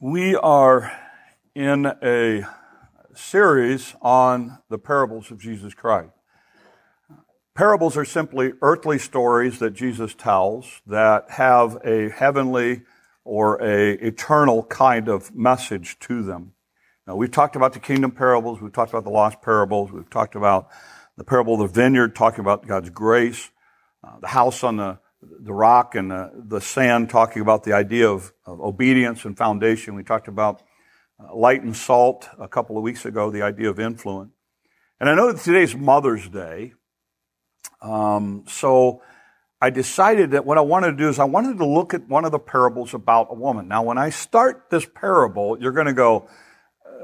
We 0.00 0.36
are 0.36 0.92
in 1.56 1.86
a 2.04 2.46
series 3.16 3.96
on 4.00 4.58
the 4.70 4.78
parables 4.78 5.32
of 5.32 5.40
Jesus 5.40 5.74
Christ. 5.74 6.12
Parables 7.56 7.96
are 7.96 8.04
simply 8.04 8.52
earthly 8.62 9.00
stories 9.00 9.58
that 9.58 9.72
Jesus 9.72 10.14
tells 10.14 10.82
that 10.86 11.32
have 11.32 11.78
a 11.84 12.10
heavenly 12.10 12.82
or 13.24 13.60
a 13.60 13.94
eternal 13.94 14.62
kind 14.62 15.08
of 15.08 15.34
message 15.34 15.98
to 15.98 16.22
them. 16.22 16.52
Now, 17.04 17.16
we've 17.16 17.32
talked 17.32 17.56
about 17.56 17.72
the 17.72 17.80
kingdom 17.80 18.12
parables, 18.12 18.60
we've 18.60 18.72
talked 18.72 18.92
about 18.92 19.02
the 19.02 19.10
lost 19.10 19.42
parables, 19.42 19.90
we've 19.90 20.10
talked 20.10 20.36
about 20.36 20.68
the 21.16 21.24
parable 21.24 21.60
of 21.60 21.72
the 21.72 21.74
vineyard, 21.74 22.14
talking 22.14 22.38
about 22.38 22.68
God's 22.68 22.90
grace, 22.90 23.50
uh, 24.04 24.20
the 24.20 24.28
house 24.28 24.62
on 24.62 24.76
the 24.76 25.00
the 25.22 25.52
rock 25.52 25.94
and 25.94 26.10
the, 26.10 26.30
the 26.34 26.60
sand, 26.60 27.10
talking 27.10 27.42
about 27.42 27.64
the 27.64 27.72
idea 27.72 28.08
of, 28.08 28.32
of, 28.46 28.60
obedience 28.60 29.24
and 29.24 29.36
foundation. 29.36 29.94
We 29.94 30.04
talked 30.04 30.28
about 30.28 30.62
uh, 31.18 31.34
light 31.34 31.62
and 31.62 31.76
salt 31.76 32.28
a 32.38 32.48
couple 32.48 32.76
of 32.76 32.82
weeks 32.82 33.04
ago, 33.04 33.30
the 33.30 33.42
idea 33.42 33.68
of 33.68 33.80
influence. 33.80 34.32
And 35.00 35.08
I 35.08 35.14
know 35.14 35.32
that 35.32 35.42
today's 35.42 35.74
Mother's 35.74 36.28
Day, 36.28 36.74
um, 37.80 38.44
so 38.48 39.02
I 39.60 39.70
decided 39.70 40.32
that 40.32 40.44
what 40.44 40.58
I 40.58 40.60
wanted 40.60 40.92
to 40.92 40.96
do 40.96 41.08
is 41.08 41.18
I 41.18 41.24
wanted 41.24 41.58
to 41.58 41.66
look 41.66 41.94
at 41.94 42.08
one 42.08 42.24
of 42.24 42.32
the 42.32 42.38
parables 42.38 42.94
about 42.94 43.28
a 43.30 43.34
woman. 43.34 43.66
Now, 43.68 43.82
when 43.82 43.98
I 43.98 44.10
start 44.10 44.66
this 44.70 44.86
parable, 44.86 45.58
you're 45.60 45.72
going 45.72 45.86
to 45.86 45.92
go, 45.92 46.28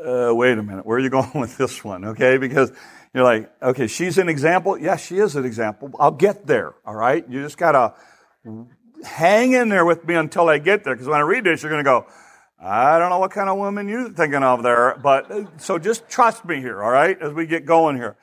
uh, 0.05 0.33
wait 0.35 0.57
a 0.57 0.63
minute, 0.63 0.87
where 0.87 0.99
are 0.99 1.01
you 1.01 1.11
going 1.19 1.33
with 1.35 1.57
this 1.57 1.83
one? 1.83 2.05
Okay, 2.05 2.39
because 2.39 2.73
you're 3.13 3.25
like, 3.25 3.51
okay, 3.63 3.87
she's 3.87 4.19
an 4.19 4.29
example. 4.29 4.77
Yes, 4.77 5.07
she 5.07 5.19
is 5.19 5.37
an 5.37 5.45
example. 5.45 5.91
I'll 5.99 6.11
get 6.11 6.47
there. 6.47 6.75
All 6.85 6.95
right. 6.95 7.25
You 7.29 7.43
just 7.43 7.57
gotta 7.57 7.95
hang 9.05 9.53
in 9.53 9.69
there 9.69 9.85
with 9.85 10.05
me 10.07 10.15
until 10.15 10.49
I 10.49 10.59
get 10.59 10.85
there. 10.85 10.95
Because 10.95 11.09
when 11.09 11.19
I 11.19 11.23
read 11.23 11.45
this, 11.45 11.63
you're 11.63 11.71
going 11.71 11.85
to 11.85 11.89
go, 11.89 12.07
I 12.59 12.99
don't 12.99 13.11
know 13.11 13.19
what 13.19 13.31
kind 13.31 13.49
of 13.49 13.59
woman 13.59 13.89
you're 13.89 14.11
thinking 14.11 14.43
of 14.43 14.63
there. 14.63 14.97
But 15.03 15.31
uh, 15.31 15.45
so 15.59 15.79
just 15.79 16.09
trust 16.09 16.45
me 16.45 16.61
here. 16.61 16.83
All 16.83 16.91
right. 16.91 17.21
As 17.21 17.33
we 17.33 17.47
get 17.47 17.67
going 17.67 17.97
here. 17.97 18.17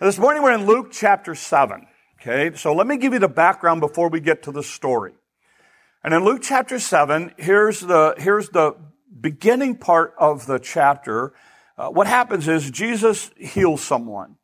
This 0.00 0.18
morning 0.18 0.42
we're 0.42 0.54
in 0.54 0.66
Luke 0.66 0.90
chapter 0.90 1.34
seven. 1.34 1.86
Okay. 2.20 2.56
So 2.56 2.72
let 2.72 2.86
me 2.86 2.96
give 2.96 3.12
you 3.12 3.18
the 3.18 3.28
background 3.28 3.80
before 3.80 4.08
we 4.08 4.20
get 4.20 4.42
to 4.44 4.52
the 4.52 4.62
story. 4.62 5.12
And 6.04 6.14
in 6.14 6.24
Luke 6.24 6.40
chapter 6.42 6.78
seven, 6.78 7.32
here's 7.36 7.80
the, 7.80 8.14
here's 8.18 8.48
the 8.48 8.74
beginning 9.20 9.76
part 9.76 10.14
of 10.18 10.46
the 10.46 10.58
chapter. 10.58 11.32
Uh, 11.78 11.88
what 11.88 12.06
happens 12.06 12.48
is 12.48 12.70
Jesus 12.70 13.30
heals 13.36 13.82
someone. 13.82 14.36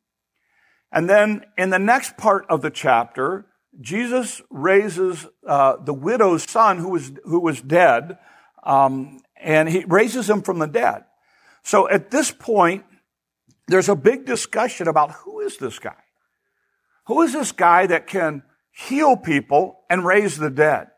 And 0.92 1.08
then 1.08 1.45
in 1.56 1.70
the 1.70 1.78
next 1.78 2.17
part 2.17 2.47
of 2.48 2.62
the 2.62 2.70
chapter, 2.70 3.47
Jesus 3.80 4.42
raises 4.50 5.26
uh, 5.46 5.76
the 5.76 5.94
widow's 5.94 6.48
son 6.50 6.78
who 6.78 6.90
was, 6.90 7.12
who 7.24 7.40
was 7.40 7.60
dead, 7.60 8.18
um, 8.64 9.20
and 9.36 9.68
he 9.68 9.84
raises 9.84 10.28
him 10.28 10.42
from 10.42 10.58
the 10.58 10.66
dead. 10.66 11.04
So 11.62 11.88
at 11.88 12.10
this 12.10 12.30
point, 12.30 12.84
there's 13.68 13.88
a 13.88 13.94
big 13.94 14.24
discussion 14.24 14.88
about 14.88 15.12
who 15.12 15.40
is 15.40 15.58
this 15.58 15.78
guy? 15.78 15.96
Who 17.06 17.22
is 17.22 17.32
this 17.32 17.52
guy 17.52 17.86
that 17.86 18.06
can 18.06 18.42
heal 18.70 19.16
people 19.16 19.80
and 19.88 20.04
raise 20.04 20.36
the 20.36 20.50
dead? 20.50 20.88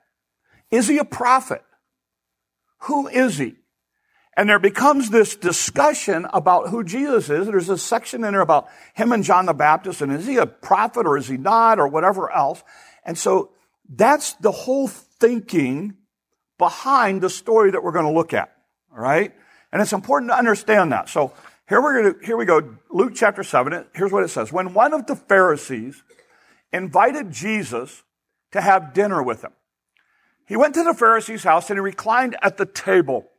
Is 0.71 0.89
he 0.89 0.99
a 0.99 1.05
prophet? 1.05 1.63
Who 2.85 3.09
is 3.09 3.39
he? 3.39 3.57
And 4.41 4.49
there 4.49 4.59
becomes 4.59 5.11
this 5.11 5.37
discussion 5.37 6.27
about 6.33 6.71
who 6.71 6.83
Jesus 6.83 7.29
is. 7.29 7.47
There's 7.47 7.69
a 7.69 7.77
section 7.77 8.25
in 8.25 8.33
there 8.33 8.41
about 8.41 8.71
him 8.95 9.13
and 9.13 9.23
John 9.23 9.45
the 9.45 9.53
Baptist, 9.53 10.01
and 10.01 10.11
is 10.11 10.27
he 10.27 10.39
a 10.39 10.47
prophet 10.47 11.05
or 11.05 11.19
is 11.19 11.29
he 11.29 11.37
not, 11.37 11.79
or 11.79 11.87
whatever 11.87 12.33
else. 12.33 12.65
And 13.05 13.19
so 13.19 13.51
that's 13.87 14.33
the 14.37 14.51
whole 14.51 14.89
thinking 14.89 15.99
behind 16.57 17.21
the 17.21 17.29
story 17.29 17.73
that 17.73 17.85
we're 17.85 17.93
going 17.93 18.07
to 18.07 18.13
look 18.13 18.33
at. 18.33 18.51
All 18.91 19.03
right? 19.03 19.35
And 19.73 19.83
it's 19.83 19.93
important 19.93 20.31
to 20.31 20.39
understand 20.39 20.93
that. 20.93 21.11
So 21.11 21.35
here 21.69 21.83
we're 21.83 22.03
going 22.03 22.15
to, 22.15 22.27
here 22.27 22.39
we 22.39 22.47
go. 22.47 22.77
Luke 22.89 23.13
chapter 23.15 23.43
7. 23.43 23.89
Here's 23.95 24.11
what 24.11 24.25
it 24.25 24.29
says. 24.29 24.51
When 24.51 24.73
one 24.73 24.95
of 24.95 25.07
the 25.07 25.17
Pharisees 25.17 26.03
invited 26.73 27.31
Jesus 27.31 28.05
to 28.53 28.63
have 28.63 28.95
dinner 28.95 29.23
with 29.23 29.45
him, 29.45 29.53
he 30.47 30.57
went 30.57 30.73
to 30.77 30.83
the 30.83 30.95
Pharisee's 30.95 31.45
house 31.45 31.69
and 31.69 31.77
he 31.77 31.83
reclined 31.83 32.39
at 32.41 32.57
the 32.57 32.65
table. 32.65 33.30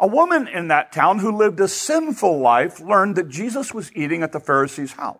A 0.00 0.06
woman 0.06 0.46
in 0.46 0.68
that 0.68 0.92
town 0.92 1.18
who 1.18 1.36
lived 1.36 1.58
a 1.58 1.66
sinful 1.66 2.38
life 2.38 2.80
learned 2.80 3.16
that 3.16 3.28
Jesus 3.28 3.74
was 3.74 3.94
eating 3.96 4.22
at 4.22 4.32
the 4.32 4.40
Pharisee's 4.40 4.92
house. 4.92 5.18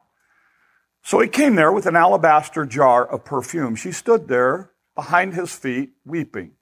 So 1.02 1.20
he 1.20 1.28
came 1.28 1.56
there 1.56 1.72
with 1.72 1.86
an 1.86 1.96
alabaster 1.96 2.64
jar 2.64 3.04
of 3.04 3.24
perfume. 3.24 3.74
She 3.74 3.92
stood 3.92 4.28
there 4.28 4.70
behind 4.94 5.34
his 5.34 5.52
feet, 5.52 5.90
weeping. 6.04 6.52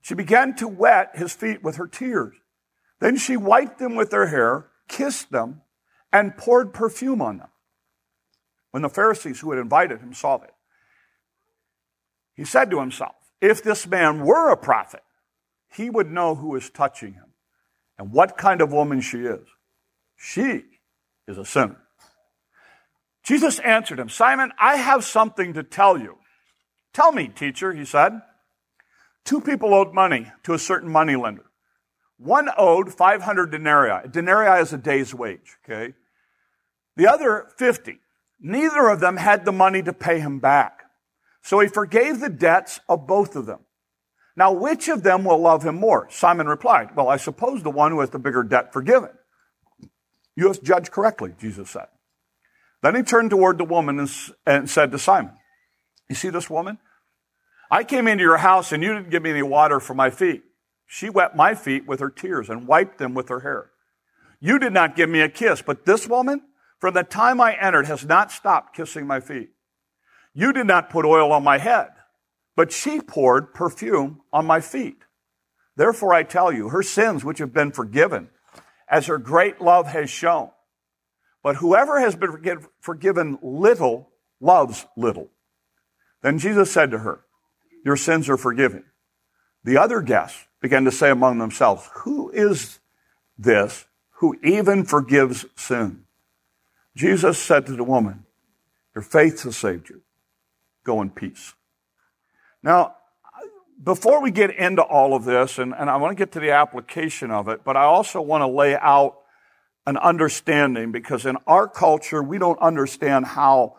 She 0.00 0.14
began 0.14 0.54
to 0.56 0.68
wet 0.68 1.16
his 1.16 1.34
feet 1.34 1.62
with 1.62 1.76
her 1.76 1.86
tears. 1.86 2.36
Then 3.00 3.16
she 3.16 3.36
wiped 3.36 3.78
them 3.78 3.96
with 3.96 4.12
her 4.12 4.28
hair, 4.28 4.68
kissed 4.88 5.30
them, 5.30 5.62
and 6.12 6.36
poured 6.36 6.72
perfume 6.72 7.20
on 7.20 7.38
them. 7.38 7.48
When 8.70 8.82
the 8.82 8.88
Pharisees 8.88 9.40
who 9.40 9.50
had 9.50 9.60
invited 9.60 10.00
him 10.00 10.14
saw 10.14 10.36
it, 10.36 10.52
he 12.34 12.44
said 12.44 12.70
to 12.70 12.80
himself, 12.80 13.14
If 13.40 13.62
this 13.62 13.86
man 13.86 14.20
were 14.20 14.50
a 14.50 14.56
prophet, 14.56 15.02
he 15.68 15.90
would 15.90 16.10
know 16.10 16.34
who 16.34 16.54
is 16.56 16.70
touching 16.70 17.14
him 17.14 17.25
and 17.98 18.12
what 18.12 18.36
kind 18.36 18.60
of 18.60 18.72
woman 18.72 19.00
she 19.00 19.18
is. 19.20 19.46
She 20.16 20.64
is 21.26 21.38
a 21.38 21.44
sinner. 21.44 21.76
Jesus 23.22 23.58
answered 23.60 23.98
him, 23.98 24.08
Simon, 24.08 24.52
I 24.58 24.76
have 24.76 25.04
something 25.04 25.54
to 25.54 25.62
tell 25.62 25.98
you. 25.98 26.18
Tell 26.94 27.12
me, 27.12 27.28
teacher, 27.28 27.72
he 27.72 27.84
said. 27.84 28.22
Two 29.24 29.40
people 29.40 29.74
owed 29.74 29.92
money 29.92 30.30
to 30.44 30.54
a 30.54 30.58
certain 30.58 30.88
moneylender. 30.88 31.44
One 32.18 32.48
owed 32.56 32.94
500 32.94 33.50
denarii. 33.50 34.04
A 34.04 34.08
denarii 34.08 34.62
is 34.62 34.72
a 34.72 34.78
day's 34.78 35.12
wage, 35.12 35.56
okay? 35.64 35.94
The 36.96 37.08
other 37.08 37.48
50. 37.58 37.98
Neither 38.40 38.88
of 38.88 39.00
them 39.00 39.16
had 39.16 39.44
the 39.44 39.52
money 39.52 39.82
to 39.82 39.92
pay 39.92 40.20
him 40.20 40.38
back. 40.38 40.84
So 41.42 41.60
he 41.60 41.68
forgave 41.68 42.20
the 42.20 42.30
debts 42.30 42.80
of 42.88 43.06
both 43.06 43.36
of 43.36 43.46
them. 43.46 43.65
Now, 44.36 44.52
which 44.52 44.88
of 44.88 45.02
them 45.02 45.24
will 45.24 45.38
love 45.38 45.62
him 45.64 45.76
more? 45.76 46.08
Simon 46.10 46.46
replied, 46.46 46.94
Well, 46.94 47.08
I 47.08 47.16
suppose 47.16 47.62
the 47.62 47.70
one 47.70 47.90
who 47.90 48.00
has 48.00 48.10
the 48.10 48.18
bigger 48.18 48.42
debt 48.42 48.72
forgiven. 48.72 49.10
You 50.36 50.48
have 50.48 50.62
judged 50.62 50.90
correctly, 50.90 51.34
Jesus 51.40 51.70
said. 51.70 51.86
Then 52.82 52.94
he 52.94 53.02
turned 53.02 53.30
toward 53.30 53.56
the 53.56 53.64
woman 53.64 53.98
and, 53.98 54.10
and 54.46 54.68
said 54.68 54.92
to 54.92 54.98
Simon, 54.98 55.32
You 56.10 56.14
see 56.14 56.28
this 56.28 56.50
woman? 56.50 56.78
I 57.70 57.82
came 57.82 58.06
into 58.06 58.22
your 58.22 58.36
house 58.36 58.72
and 58.72 58.82
you 58.82 58.92
didn't 58.92 59.10
give 59.10 59.22
me 59.22 59.30
any 59.30 59.42
water 59.42 59.80
for 59.80 59.94
my 59.94 60.10
feet. 60.10 60.42
She 60.86 61.08
wet 61.08 61.34
my 61.34 61.54
feet 61.54 61.86
with 61.86 61.98
her 62.00 62.10
tears 62.10 62.50
and 62.50 62.68
wiped 62.68 62.98
them 62.98 63.14
with 63.14 63.30
her 63.30 63.40
hair. 63.40 63.70
You 64.38 64.58
did 64.58 64.72
not 64.72 64.94
give 64.94 65.08
me 65.08 65.20
a 65.20 65.28
kiss, 65.30 65.62
but 65.62 65.86
this 65.86 66.06
woman, 66.06 66.42
from 66.78 66.94
the 66.94 67.02
time 67.02 67.40
I 67.40 67.54
entered, 67.54 67.86
has 67.86 68.04
not 68.04 68.30
stopped 68.30 68.76
kissing 68.76 69.06
my 69.06 69.18
feet. 69.18 69.48
You 70.34 70.52
did 70.52 70.66
not 70.66 70.90
put 70.90 71.06
oil 71.06 71.32
on 71.32 71.42
my 71.42 71.56
head 71.56 71.88
but 72.56 72.72
she 72.72 73.00
poured 73.00 73.54
perfume 73.54 74.22
on 74.32 74.46
my 74.46 74.60
feet. 74.60 75.02
Therefore 75.76 76.14
I 76.14 76.22
tell 76.22 76.50
you, 76.50 76.70
her 76.70 76.82
sins 76.82 77.24
which 77.24 77.38
have 77.38 77.52
been 77.52 77.70
forgiven, 77.70 78.30
as 78.88 79.06
her 79.06 79.18
great 79.18 79.60
love 79.60 79.86
has 79.88 80.08
shown. 80.08 80.50
But 81.42 81.56
whoever 81.56 82.00
has 82.00 82.16
been 82.16 82.66
forgiven 82.80 83.38
little 83.42 84.10
loves 84.40 84.86
little. 84.96 85.28
Then 86.22 86.38
Jesus 86.38 86.72
said 86.72 86.90
to 86.90 86.98
her, 86.98 87.20
Your 87.84 87.96
sins 87.96 88.28
are 88.28 88.38
forgiven. 88.38 88.84
The 89.62 89.76
other 89.76 90.00
guests 90.00 90.46
began 90.60 90.84
to 90.84 90.92
say 90.92 91.10
among 91.10 91.38
themselves, 91.38 91.88
Who 91.98 92.30
is 92.30 92.80
this 93.38 93.84
who 94.18 94.36
even 94.42 94.84
forgives 94.84 95.44
sin? 95.56 96.04
Jesus 96.96 97.38
said 97.38 97.66
to 97.66 97.76
the 97.76 97.84
woman, 97.84 98.24
Your 98.94 99.02
faith 99.02 99.42
has 99.42 99.56
saved 99.56 99.90
you. 99.90 100.00
Go 100.84 101.02
in 101.02 101.10
peace. 101.10 101.52
Now, 102.62 102.96
before 103.82 104.22
we 104.22 104.30
get 104.30 104.50
into 104.50 104.82
all 104.82 105.14
of 105.14 105.24
this, 105.24 105.58
and, 105.58 105.74
and 105.74 105.90
I 105.90 105.96
want 105.96 106.16
to 106.16 106.20
get 106.20 106.32
to 106.32 106.40
the 106.40 106.50
application 106.50 107.30
of 107.30 107.48
it, 107.48 107.62
but 107.64 107.76
I 107.76 107.84
also 107.84 108.20
want 108.20 108.42
to 108.42 108.46
lay 108.46 108.76
out 108.76 109.18
an 109.86 109.96
understanding 109.96 110.92
because 110.92 111.26
in 111.26 111.36
our 111.46 111.68
culture, 111.68 112.22
we 112.22 112.38
don't 112.38 112.58
understand 112.58 113.26
how 113.26 113.76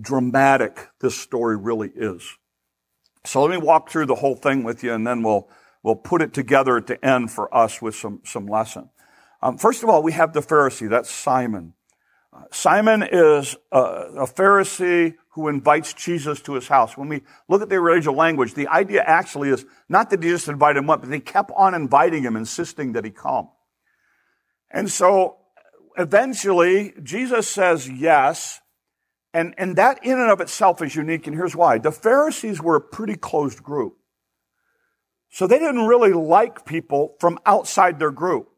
dramatic 0.00 0.88
this 1.00 1.18
story 1.18 1.56
really 1.56 1.90
is. 1.94 2.22
So 3.26 3.42
let 3.42 3.50
me 3.50 3.58
walk 3.58 3.90
through 3.90 4.06
the 4.06 4.14
whole 4.14 4.36
thing 4.36 4.62
with 4.62 4.82
you 4.82 4.94
and 4.94 5.06
then 5.06 5.22
we'll, 5.22 5.50
we'll 5.82 5.96
put 5.96 6.22
it 6.22 6.32
together 6.32 6.76
at 6.76 6.86
the 6.86 7.04
end 7.04 7.30
for 7.30 7.54
us 7.54 7.82
with 7.82 7.94
some, 7.94 8.20
some 8.24 8.46
lesson. 8.46 8.88
Um, 9.42 9.58
first 9.58 9.82
of 9.82 9.88
all, 9.88 10.02
we 10.02 10.12
have 10.12 10.32
the 10.32 10.40
Pharisee. 10.40 10.88
That's 10.88 11.10
Simon. 11.10 11.74
Simon 12.52 13.02
is 13.02 13.56
a, 13.72 13.78
a 13.78 14.26
Pharisee 14.26 15.14
who 15.30 15.48
invites 15.48 15.92
Jesus 15.92 16.40
to 16.42 16.54
his 16.54 16.68
house. 16.68 16.96
When 16.96 17.08
we 17.08 17.22
look 17.48 17.62
at 17.62 17.68
the 17.68 17.76
original 17.76 18.14
language, 18.14 18.54
the 18.54 18.68
idea 18.68 19.02
actually 19.02 19.50
is 19.50 19.64
not 19.88 20.10
that 20.10 20.22
he 20.22 20.30
just 20.30 20.48
invited 20.48 20.80
him 20.80 20.90
up, 20.90 21.00
but 21.00 21.10
they 21.10 21.20
kept 21.20 21.50
on 21.56 21.74
inviting 21.74 22.22
him, 22.22 22.36
insisting 22.36 22.92
that 22.92 23.04
he 23.04 23.10
come. 23.10 23.48
And 24.70 24.90
so 24.90 25.38
eventually 25.96 26.94
Jesus 27.02 27.48
says 27.48 27.88
yes. 27.88 28.60
And, 29.32 29.54
and 29.58 29.76
that 29.76 30.04
in 30.04 30.18
and 30.18 30.30
of 30.30 30.40
itself 30.40 30.82
is 30.82 30.94
unique. 30.94 31.26
And 31.26 31.36
here's 31.36 31.54
why. 31.54 31.78
The 31.78 31.92
Pharisees 31.92 32.60
were 32.60 32.76
a 32.76 32.80
pretty 32.80 33.14
closed 33.14 33.62
group. 33.62 33.96
So 35.30 35.46
they 35.46 35.58
didn't 35.60 35.86
really 35.86 36.12
like 36.12 36.64
people 36.64 37.14
from 37.20 37.38
outside 37.46 38.00
their 38.00 38.10
group. 38.10 38.48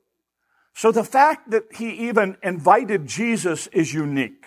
So 0.74 0.90
the 0.90 1.04
fact 1.04 1.50
that 1.50 1.64
he 1.74 2.08
even 2.08 2.36
invited 2.42 3.06
Jesus 3.06 3.66
is 3.68 3.92
unique. 3.92 4.46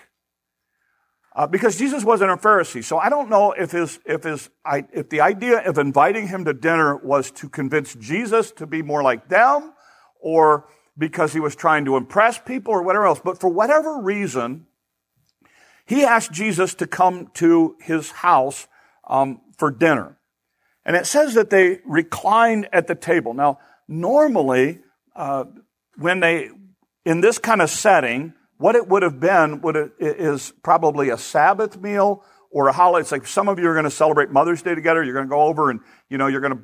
Uh, 1.34 1.46
because 1.46 1.76
Jesus 1.76 2.02
wasn't 2.02 2.30
a 2.30 2.36
Pharisee. 2.36 2.82
So 2.82 2.96
I 2.96 3.10
don't 3.10 3.28
know 3.28 3.52
if 3.52 3.70
his, 3.70 4.00
if 4.06 4.24
his, 4.24 4.48
if 4.66 5.10
the 5.10 5.20
idea 5.20 5.58
of 5.58 5.76
inviting 5.76 6.28
him 6.28 6.46
to 6.46 6.54
dinner 6.54 6.96
was 6.96 7.30
to 7.32 7.50
convince 7.50 7.94
Jesus 7.94 8.50
to 8.52 8.66
be 8.66 8.80
more 8.80 9.02
like 9.02 9.28
them 9.28 9.74
or 10.18 10.66
because 10.96 11.34
he 11.34 11.40
was 11.40 11.54
trying 11.54 11.84
to 11.84 11.96
impress 11.98 12.38
people 12.38 12.72
or 12.72 12.82
whatever 12.82 13.06
else. 13.06 13.20
But 13.22 13.38
for 13.38 13.50
whatever 13.50 14.00
reason, 14.00 14.66
he 15.84 16.04
asked 16.04 16.32
Jesus 16.32 16.74
to 16.76 16.86
come 16.86 17.30
to 17.34 17.76
his 17.80 18.10
house 18.10 18.66
um, 19.06 19.42
for 19.58 19.70
dinner. 19.70 20.18
And 20.86 20.96
it 20.96 21.06
says 21.06 21.34
that 21.34 21.50
they 21.50 21.80
reclined 21.84 22.68
at 22.72 22.86
the 22.86 22.94
table. 22.94 23.34
Now, 23.34 23.58
normally, 23.86 24.80
uh, 25.14 25.44
when 25.98 26.20
they, 26.20 26.50
in 27.04 27.20
this 27.20 27.38
kind 27.38 27.62
of 27.62 27.70
setting, 27.70 28.34
what 28.58 28.74
it 28.74 28.88
would 28.88 29.02
have 29.02 29.20
been 29.20 29.60
would 29.62 29.76
it, 29.76 29.92
is 29.98 30.52
probably 30.62 31.10
a 31.10 31.18
Sabbath 31.18 31.78
meal 31.78 32.24
or 32.50 32.68
a 32.68 32.72
holiday. 32.72 33.02
It's 33.02 33.12
like 33.12 33.26
some 33.26 33.48
of 33.48 33.58
you 33.58 33.68
are 33.68 33.74
going 33.74 33.84
to 33.84 33.90
celebrate 33.90 34.30
Mother's 34.30 34.62
Day 34.62 34.74
together. 34.74 35.02
You're 35.04 35.14
going 35.14 35.26
to 35.26 35.30
go 35.30 35.42
over 35.42 35.70
and, 35.70 35.80
you 36.08 36.18
know, 36.18 36.26
you're 36.26 36.40
going 36.40 36.54
to, 36.54 36.62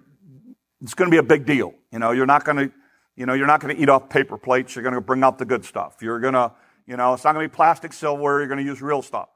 it's 0.81 0.94
going 0.94 1.11
to 1.11 1.14
be 1.14 1.19
a 1.19 1.23
big 1.23 1.44
deal. 1.44 1.75
You 1.93 1.99
know, 1.99 2.12
you're 2.12 2.26
not 2.26 2.44
going 2.44 2.56
to, 2.56 2.73
you 3.14 3.26
know, 3.26 3.34
you're 3.34 3.46
not 3.46 3.61
going 3.61 3.76
to 3.76 3.82
eat 3.82 3.88
off 3.88 4.08
paper 4.08 4.38
plates. 4.38 4.75
You're 4.75 4.82
going 4.82 4.94
to 4.94 5.00
bring 5.00 5.23
out 5.23 5.38
the 5.38 5.44
good 5.44 5.64
stuff. 5.64 5.96
You're 6.00 6.20
going 6.20 6.34
to, 6.34 6.52
you 6.87 6.96
know, 6.96 7.12
it's 7.12 7.25
not 7.25 7.34
going 7.34 7.44
to 7.44 7.49
be 7.50 7.55
plastic 7.55 7.93
silverware. 7.93 8.38
You're 8.38 8.49
going 8.49 8.58
to 8.58 8.64
use 8.64 8.81
real 8.81 9.02
stuff. 9.02 9.29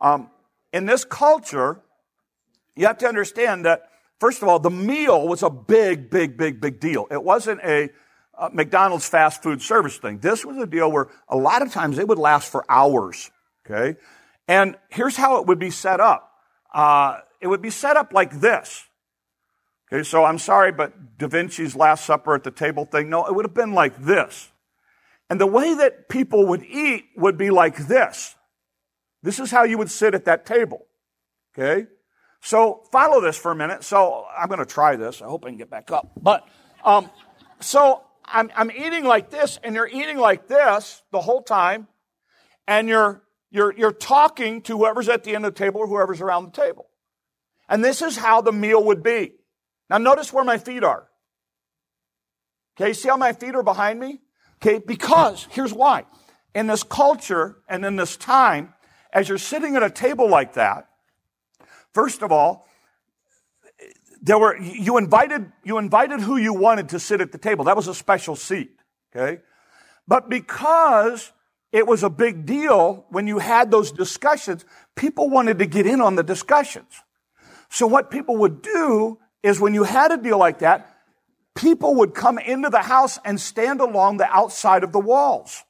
Um, 0.00 0.30
in 0.72 0.86
this 0.86 1.04
culture, 1.04 1.80
you 2.76 2.86
have 2.86 2.98
to 2.98 3.06
understand 3.06 3.64
that, 3.64 3.88
first 4.20 4.42
of 4.42 4.48
all, 4.48 4.58
the 4.58 4.70
meal 4.70 5.26
was 5.26 5.42
a 5.42 5.50
big, 5.50 6.10
big, 6.10 6.36
big, 6.36 6.60
big 6.60 6.78
deal. 6.78 7.06
It 7.10 7.22
wasn't 7.22 7.60
a 7.64 7.90
uh, 8.42 8.50
McDonald's 8.52 9.08
fast 9.08 9.40
food 9.40 9.62
service 9.62 9.98
thing. 9.98 10.18
This 10.18 10.44
was 10.44 10.56
a 10.56 10.66
deal 10.66 10.90
where 10.90 11.06
a 11.28 11.36
lot 11.36 11.62
of 11.62 11.70
times 11.70 11.98
it 11.98 12.08
would 12.08 12.18
last 12.18 12.50
for 12.50 12.64
hours. 12.68 13.30
Okay. 13.64 13.96
And 14.48 14.76
here's 14.88 15.16
how 15.16 15.40
it 15.40 15.46
would 15.46 15.60
be 15.60 15.70
set 15.70 16.00
up. 16.00 16.28
Uh, 16.74 17.18
it 17.40 17.46
would 17.46 17.62
be 17.62 17.70
set 17.70 17.96
up 17.96 18.12
like 18.12 18.40
this. 18.40 18.84
Okay, 19.92 20.02
so 20.02 20.24
I'm 20.24 20.38
sorry, 20.38 20.72
but 20.72 21.18
Da 21.18 21.28
Vinci's 21.28 21.76
Last 21.76 22.04
Supper 22.04 22.34
at 22.34 22.42
the 22.42 22.50
table 22.50 22.84
thing, 22.84 23.08
no, 23.10 23.26
it 23.26 23.34
would 23.34 23.44
have 23.44 23.54
been 23.54 23.74
like 23.74 23.96
this. 24.02 24.50
And 25.30 25.40
the 25.40 25.46
way 25.46 25.74
that 25.74 26.08
people 26.08 26.46
would 26.46 26.64
eat 26.64 27.04
would 27.16 27.38
be 27.38 27.50
like 27.50 27.86
this. 27.86 28.34
This 29.22 29.38
is 29.38 29.52
how 29.52 29.62
you 29.62 29.78
would 29.78 29.90
sit 29.90 30.14
at 30.14 30.24
that 30.24 30.46
table. 30.46 30.86
Okay? 31.56 31.86
So 32.40 32.82
follow 32.90 33.20
this 33.20 33.36
for 33.36 33.52
a 33.52 33.54
minute. 33.54 33.84
So 33.84 34.26
I'm 34.36 34.48
going 34.48 34.58
to 34.58 34.66
try 34.66 34.96
this. 34.96 35.22
I 35.22 35.26
hope 35.26 35.44
I 35.44 35.48
can 35.50 35.58
get 35.58 35.70
back 35.70 35.92
up. 35.92 36.10
But, 36.20 36.44
um, 36.84 37.08
so 37.60 38.02
I'm, 38.24 38.50
I'm 38.56 38.70
eating 38.70 39.04
like 39.04 39.30
this 39.30 39.58
and 39.62 39.74
you're 39.74 39.88
eating 39.88 40.18
like 40.18 40.48
this 40.48 41.02
the 41.10 41.20
whole 41.20 41.42
time 41.42 41.88
and 42.66 42.88
you're, 42.88 43.22
you're, 43.50 43.72
you're 43.76 43.92
talking 43.92 44.62
to 44.62 44.78
whoever's 44.78 45.08
at 45.08 45.24
the 45.24 45.34
end 45.34 45.44
of 45.44 45.54
the 45.54 45.58
table 45.58 45.80
or 45.80 45.86
whoever's 45.86 46.20
around 46.20 46.44
the 46.44 46.62
table. 46.62 46.88
And 47.68 47.84
this 47.84 48.02
is 48.02 48.16
how 48.16 48.40
the 48.40 48.52
meal 48.52 48.82
would 48.84 49.02
be. 49.02 49.32
Now 49.90 49.98
notice 49.98 50.32
where 50.32 50.44
my 50.44 50.58
feet 50.58 50.84
are. 50.84 51.08
Okay, 52.76 52.92
see 52.92 53.08
how 53.08 53.16
my 53.16 53.32
feet 53.32 53.54
are 53.54 53.62
behind 53.62 54.00
me? 54.00 54.20
Okay, 54.62 54.78
because 54.78 55.46
here's 55.50 55.72
why. 55.72 56.06
In 56.54 56.66
this 56.66 56.82
culture 56.82 57.56
and 57.68 57.84
in 57.84 57.96
this 57.96 58.16
time, 58.16 58.74
as 59.12 59.28
you're 59.28 59.38
sitting 59.38 59.76
at 59.76 59.82
a 59.82 59.90
table 59.90 60.28
like 60.28 60.54
that, 60.54 60.88
first 61.92 62.22
of 62.22 62.32
all, 62.32 62.66
there 64.22 64.38
were, 64.38 64.56
you 64.58 64.96
invited, 64.98 65.50
you 65.64 65.78
invited 65.78 66.20
who 66.20 66.36
you 66.36 66.54
wanted 66.54 66.90
to 66.90 67.00
sit 67.00 67.20
at 67.20 67.32
the 67.32 67.38
table. 67.38 67.64
That 67.64 67.76
was 67.76 67.88
a 67.88 67.94
special 67.94 68.36
seat. 68.36 68.70
Okay. 69.14 69.42
But 70.06 70.30
because 70.30 71.32
it 71.72 71.86
was 71.86 72.02
a 72.02 72.10
big 72.10 72.46
deal 72.46 73.04
when 73.10 73.26
you 73.26 73.38
had 73.38 73.70
those 73.70 73.90
discussions, 73.90 74.64
people 74.94 75.28
wanted 75.28 75.58
to 75.58 75.66
get 75.66 75.86
in 75.86 76.00
on 76.00 76.14
the 76.14 76.22
discussions. 76.22 77.02
So 77.68 77.86
what 77.86 78.10
people 78.10 78.36
would 78.38 78.62
do 78.62 79.18
is 79.42 79.58
when 79.58 79.74
you 79.74 79.82
had 79.82 80.12
a 80.12 80.16
deal 80.16 80.38
like 80.38 80.60
that, 80.60 80.94
people 81.56 81.96
would 81.96 82.14
come 82.14 82.38
into 82.38 82.70
the 82.70 82.82
house 82.82 83.18
and 83.24 83.40
stand 83.40 83.80
along 83.80 84.18
the 84.18 84.30
outside 84.30 84.84
of 84.84 84.92
the 84.92 85.00
walls. 85.00 85.64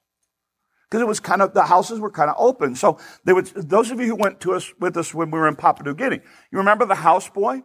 Because 0.91 1.01
it 1.01 1.07
was 1.07 1.21
kind 1.21 1.41
of, 1.41 1.55
the 1.55 1.65
houses 1.65 2.01
were 2.01 2.11
kind 2.11 2.29
of 2.29 2.37
open. 2.39 2.75
So 2.77 2.99
they 3.25 3.33
would, 3.33 3.47
those 3.47 3.91
of 3.91 3.99
you 3.99 4.09
who 4.09 4.17
went 4.17 4.41
to 4.41 4.53
us 4.53 4.71
with 4.79 4.97
us 4.99 5.15
when 5.15 5.31
we 5.31 5.39
were 5.39 5.49
in 5.49 5.57
Papua 5.57 5.87
New 5.87 5.95
Guinea, 5.95 6.21
you 6.51 6.59
remember 6.59 6.85
the 6.85 6.97
haus 6.97 7.31
boi? 7.31 7.63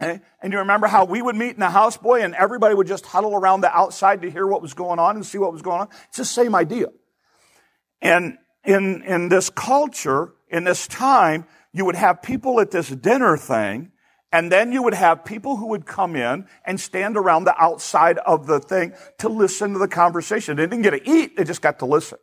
And 0.00 0.52
you 0.52 0.58
remember 0.58 0.86
how 0.86 1.04
we 1.04 1.20
would 1.20 1.34
meet 1.34 1.54
in 1.54 1.60
the 1.60 1.70
haus 1.70 1.96
boi 1.96 2.22
and 2.22 2.34
everybody 2.34 2.74
would 2.74 2.86
just 2.86 3.04
huddle 3.06 3.34
around 3.34 3.62
the 3.62 3.76
outside 3.76 4.22
to 4.22 4.30
hear 4.30 4.46
what 4.46 4.62
was 4.62 4.74
going 4.74 4.98
on 4.98 5.16
and 5.16 5.26
see 5.26 5.38
what 5.38 5.52
was 5.52 5.62
going 5.62 5.80
on? 5.80 5.88
It's 6.08 6.18
the 6.18 6.24
same 6.24 6.54
idea. 6.54 6.86
And 8.00 8.38
in, 8.64 9.02
in 9.02 9.28
this 9.28 9.50
culture, 9.50 10.34
in 10.48 10.64
this 10.64 10.86
time, 10.86 11.46
you 11.72 11.84
would 11.84 11.96
have 11.96 12.22
people 12.22 12.60
at 12.60 12.70
this 12.70 12.88
dinner 12.88 13.36
thing 13.36 13.90
and 14.30 14.52
then 14.52 14.72
you 14.72 14.82
would 14.82 14.94
have 14.94 15.24
people 15.24 15.56
who 15.56 15.68
would 15.68 15.86
come 15.86 16.14
in 16.14 16.46
and 16.64 16.78
stand 16.78 17.16
around 17.16 17.44
the 17.44 17.54
outside 17.60 18.18
of 18.18 18.46
the 18.46 18.60
thing 18.60 18.92
to 19.18 19.28
listen 19.28 19.72
to 19.72 19.78
the 19.78 19.88
conversation. 19.88 20.56
They 20.56 20.66
didn't 20.66 20.82
get 20.82 20.90
to 20.90 21.10
eat, 21.10 21.36
they 21.36 21.44
just 21.44 21.62
got 21.62 21.78
to 21.78 21.86
listen. 21.86 22.18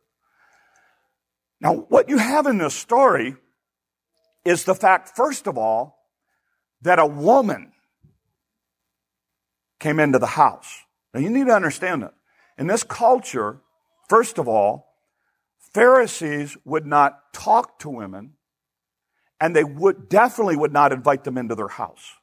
Now, 1.60 1.74
what 1.90 2.10
you 2.10 2.18
have 2.18 2.46
in 2.46 2.58
this 2.58 2.76
story 2.76 3.36
is 4.44 4.66
the 4.66 4.76
fact, 4.76 5.16
first 5.16 5.48
of 5.48 5.58
all, 5.58 5.95
that 6.86 7.00
a 7.00 7.06
woman 7.06 7.74
came 9.80 10.00
into 10.00 10.20
the 10.20 10.26
house. 10.26 10.84
Now, 11.14 11.20
you 11.20 11.30
need 11.30 11.48
to 11.48 11.54
understand 11.54 12.04
that. 12.04 12.14
In 12.58 12.68
this 12.68 12.84
culture, 12.84 13.62
first 14.08 14.38
of 14.38 14.48
all, 14.48 14.94
Pharisees 15.74 16.58
would 16.64 16.86
not 16.86 17.34
talk 17.34 17.80
to 17.80 17.90
women 17.90 18.34
and 19.42 19.56
they 19.56 19.64
would 19.64 20.08
definitely 20.08 20.56
would 20.56 20.72
not 20.72 20.94
invite 20.94 21.26
them 21.26 21.38
into 21.38 21.56
their 21.56 21.68
house. 21.68 22.14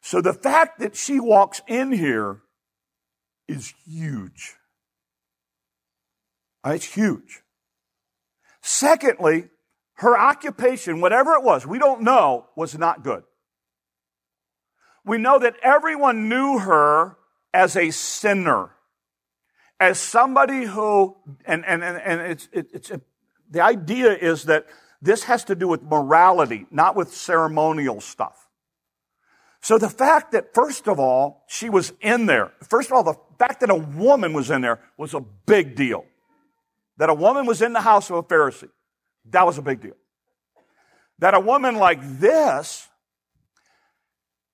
So 0.00 0.20
the 0.20 0.32
fact 0.32 0.78
that 0.78 0.94
she 0.94 1.18
walks 1.18 1.60
in 1.66 1.92
here 1.92 2.42
is 3.48 3.74
huge. 3.84 4.54
It's 6.64 6.84
huge. 6.84 7.42
Secondly, 8.62 9.48
her 10.00 10.18
occupation, 10.18 11.02
whatever 11.02 11.34
it 11.34 11.42
was, 11.42 11.66
we 11.66 11.78
don't 11.78 12.00
know, 12.00 12.46
was 12.56 12.76
not 12.76 13.04
good. 13.04 13.22
We 15.04 15.18
know 15.18 15.38
that 15.38 15.56
everyone 15.62 16.30
knew 16.30 16.58
her 16.58 17.18
as 17.52 17.76
a 17.76 17.90
sinner, 17.90 18.70
as 19.78 19.98
somebody 19.98 20.64
who, 20.64 21.16
and, 21.44 21.66
and, 21.66 21.84
and, 21.84 21.98
and 21.98 22.20
it's, 22.32 22.48
it, 22.50 22.68
it's, 22.72 22.90
the 23.50 23.60
idea 23.60 24.16
is 24.16 24.44
that 24.44 24.66
this 25.02 25.24
has 25.24 25.44
to 25.44 25.54
do 25.54 25.68
with 25.68 25.82
morality, 25.82 26.66
not 26.70 26.96
with 26.96 27.12
ceremonial 27.12 28.00
stuff. 28.00 28.48
So 29.60 29.76
the 29.76 29.90
fact 29.90 30.32
that, 30.32 30.54
first 30.54 30.88
of 30.88 30.98
all, 30.98 31.44
she 31.46 31.68
was 31.68 31.92
in 32.00 32.24
there, 32.24 32.52
first 32.66 32.88
of 32.88 32.94
all, 32.94 33.02
the 33.02 33.18
fact 33.38 33.60
that 33.60 33.68
a 33.68 33.74
woman 33.74 34.32
was 34.32 34.50
in 34.50 34.62
there 34.62 34.80
was 34.96 35.12
a 35.12 35.20
big 35.20 35.76
deal. 35.76 36.06
That 36.96 37.10
a 37.10 37.14
woman 37.14 37.44
was 37.44 37.60
in 37.60 37.74
the 37.74 37.82
house 37.82 38.08
of 38.08 38.16
a 38.16 38.22
Pharisee, 38.22 38.70
that 39.26 39.46
was 39.46 39.58
a 39.58 39.62
big 39.62 39.80
deal. 39.80 39.96
That 41.18 41.34
a 41.34 41.40
woman 41.40 41.76
like 41.76 42.00
this 42.02 42.88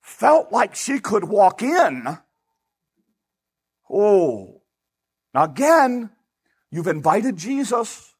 felt 0.03 0.53
like 0.53 0.75
she 0.75 0.99
could 0.99 1.25
walk 1.25 1.63
in. 1.63 2.19
Oh, 3.91 4.63
now 5.35 5.45
again, 5.45 6.11
you've 6.71 6.87
invited 6.87 7.37
Jesus. 7.37 8.15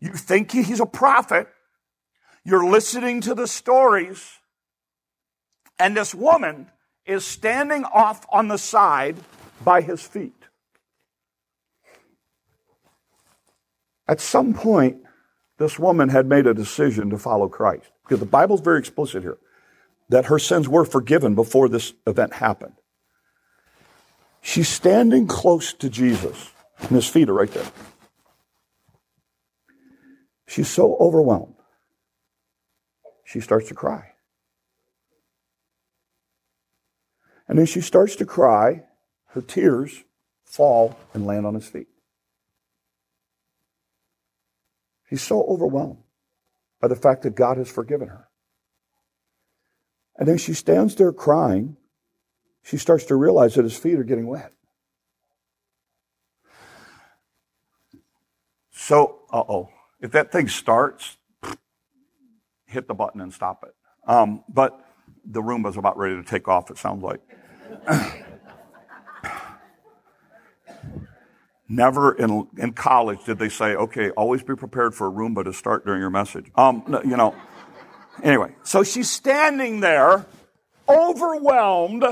You 0.00 0.12
think 0.12 0.52
he's 0.52 0.80
a 0.80 0.86
prophet. 0.86 1.48
You're 2.44 2.66
listening 2.66 3.20
to 3.22 3.34
the 3.34 3.46
stories. 3.46 4.38
And 5.78 5.96
this 5.96 6.14
woman 6.14 6.70
is 7.04 7.24
standing 7.24 7.84
off 7.84 8.26
on 8.30 8.48
the 8.48 8.58
side 8.58 9.16
by 9.64 9.80
his 9.80 10.02
feet. 10.02 10.34
At 14.06 14.20
some 14.20 14.54
point, 14.54 15.02
this 15.58 15.78
woman 15.78 16.08
had 16.08 16.26
made 16.26 16.46
a 16.46 16.54
decision 16.54 17.10
to 17.10 17.18
follow 17.18 17.48
Christ. 17.48 17.90
Because 18.04 18.20
the 18.20 18.26
Bible's 18.26 18.60
very 18.60 18.78
explicit 18.78 19.22
here 19.22 19.38
that 20.08 20.26
her 20.26 20.38
sins 20.38 20.68
were 20.68 20.84
forgiven 20.84 21.34
before 21.34 21.68
this 21.68 21.92
event 22.06 22.34
happened. 22.34 22.74
She's 24.40 24.68
standing 24.68 25.26
close 25.26 25.72
to 25.74 25.90
Jesus, 25.90 26.50
and 26.80 26.90
his 26.90 27.06
feet 27.06 27.28
are 27.28 27.34
right 27.34 27.50
there. 27.50 27.70
She's 30.46 30.68
so 30.68 30.96
overwhelmed. 30.98 31.56
She 33.24 33.40
starts 33.40 33.68
to 33.68 33.74
cry. 33.74 34.12
And 37.46 37.58
as 37.58 37.68
she 37.68 37.82
starts 37.82 38.16
to 38.16 38.24
cry. 38.24 38.84
Her 39.32 39.42
tears 39.42 40.04
fall 40.44 40.98
and 41.12 41.26
land 41.26 41.46
on 41.46 41.54
his 41.54 41.68
feet. 41.68 41.88
She's 45.08 45.22
so 45.22 45.42
overwhelmed 45.44 46.02
by 46.80 46.88
the 46.88 46.96
fact 46.96 47.22
that 47.22 47.34
God 47.34 47.56
has 47.56 47.70
forgiven 47.70 48.08
her. 48.08 48.28
And 50.16 50.28
then 50.28 50.38
she 50.38 50.52
stands 50.52 50.94
there 50.96 51.12
crying. 51.12 51.76
She 52.62 52.76
starts 52.76 53.04
to 53.04 53.16
realize 53.16 53.54
that 53.54 53.62
his 53.62 53.76
feet 53.76 53.98
are 53.98 54.04
getting 54.04 54.26
wet. 54.26 54.52
So, 58.70 59.20
uh 59.32 59.42
oh, 59.48 59.70
if 60.00 60.12
that 60.12 60.30
thing 60.30 60.48
starts, 60.48 61.16
hit 62.66 62.86
the 62.86 62.94
button 62.94 63.20
and 63.20 63.32
stop 63.32 63.64
it. 63.64 63.74
Um, 64.06 64.44
but 64.48 64.78
the 65.24 65.40
Roomba's 65.40 65.76
about 65.76 65.98
ready 65.98 66.16
to 66.16 66.22
take 66.22 66.48
off, 66.48 66.70
it 66.70 66.78
sounds 66.78 67.02
like. 67.02 67.20
Never 71.68 72.14
in, 72.14 72.48
in 72.56 72.72
college 72.72 73.24
did 73.24 73.38
they 73.38 73.50
say, 73.50 73.74
okay, 73.74 74.10
always 74.10 74.42
be 74.42 74.56
prepared 74.56 74.94
for 74.94 75.08
a 75.08 75.10
Roomba 75.10 75.44
to 75.44 75.52
start 75.52 75.84
during 75.84 76.00
your 76.00 76.10
message. 76.10 76.46
Um, 76.54 76.82
you 77.04 77.16
know, 77.16 77.34
anyway, 78.22 78.54
so 78.62 78.82
she's 78.82 79.10
standing 79.10 79.80
there, 79.80 80.24
overwhelmed, 80.88 82.04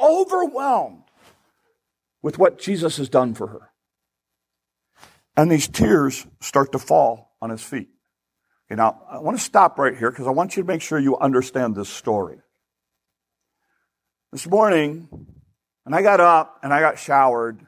overwhelmed 0.00 1.02
with 2.22 2.38
what 2.38 2.58
Jesus 2.58 2.96
has 2.96 3.10
done 3.10 3.34
for 3.34 3.48
her. 3.48 3.70
And 5.36 5.52
these 5.52 5.68
tears 5.68 6.26
start 6.40 6.72
to 6.72 6.78
fall 6.78 7.36
on 7.42 7.50
his 7.50 7.62
feet. 7.62 7.90
Okay, 8.66 8.76
now, 8.76 9.02
I 9.10 9.18
want 9.18 9.36
to 9.36 9.44
stop 9.44 9.78
right 9.78 9.94
here 9.94 10.10
because 10.10 10.26
I 10.26 10.30
want 10.30 10.56
you 10.56 10.62
to 10.62 10.66
make 10.66 10.80
sure 10.80 10.98
you 10.98 11.18
understand 11.18 11.74
this 11.74 11.90
story. 11.90 12.38
This 14.32 14.46
morning, 14.46 15.08
and 15.84 15.94
I 15.94 16.00
got 16.00 16.20
up 16.20 16.60
and 16.62 16.72
I 16.72 16.80
got 16.80 16.98
showered 16.98 17.65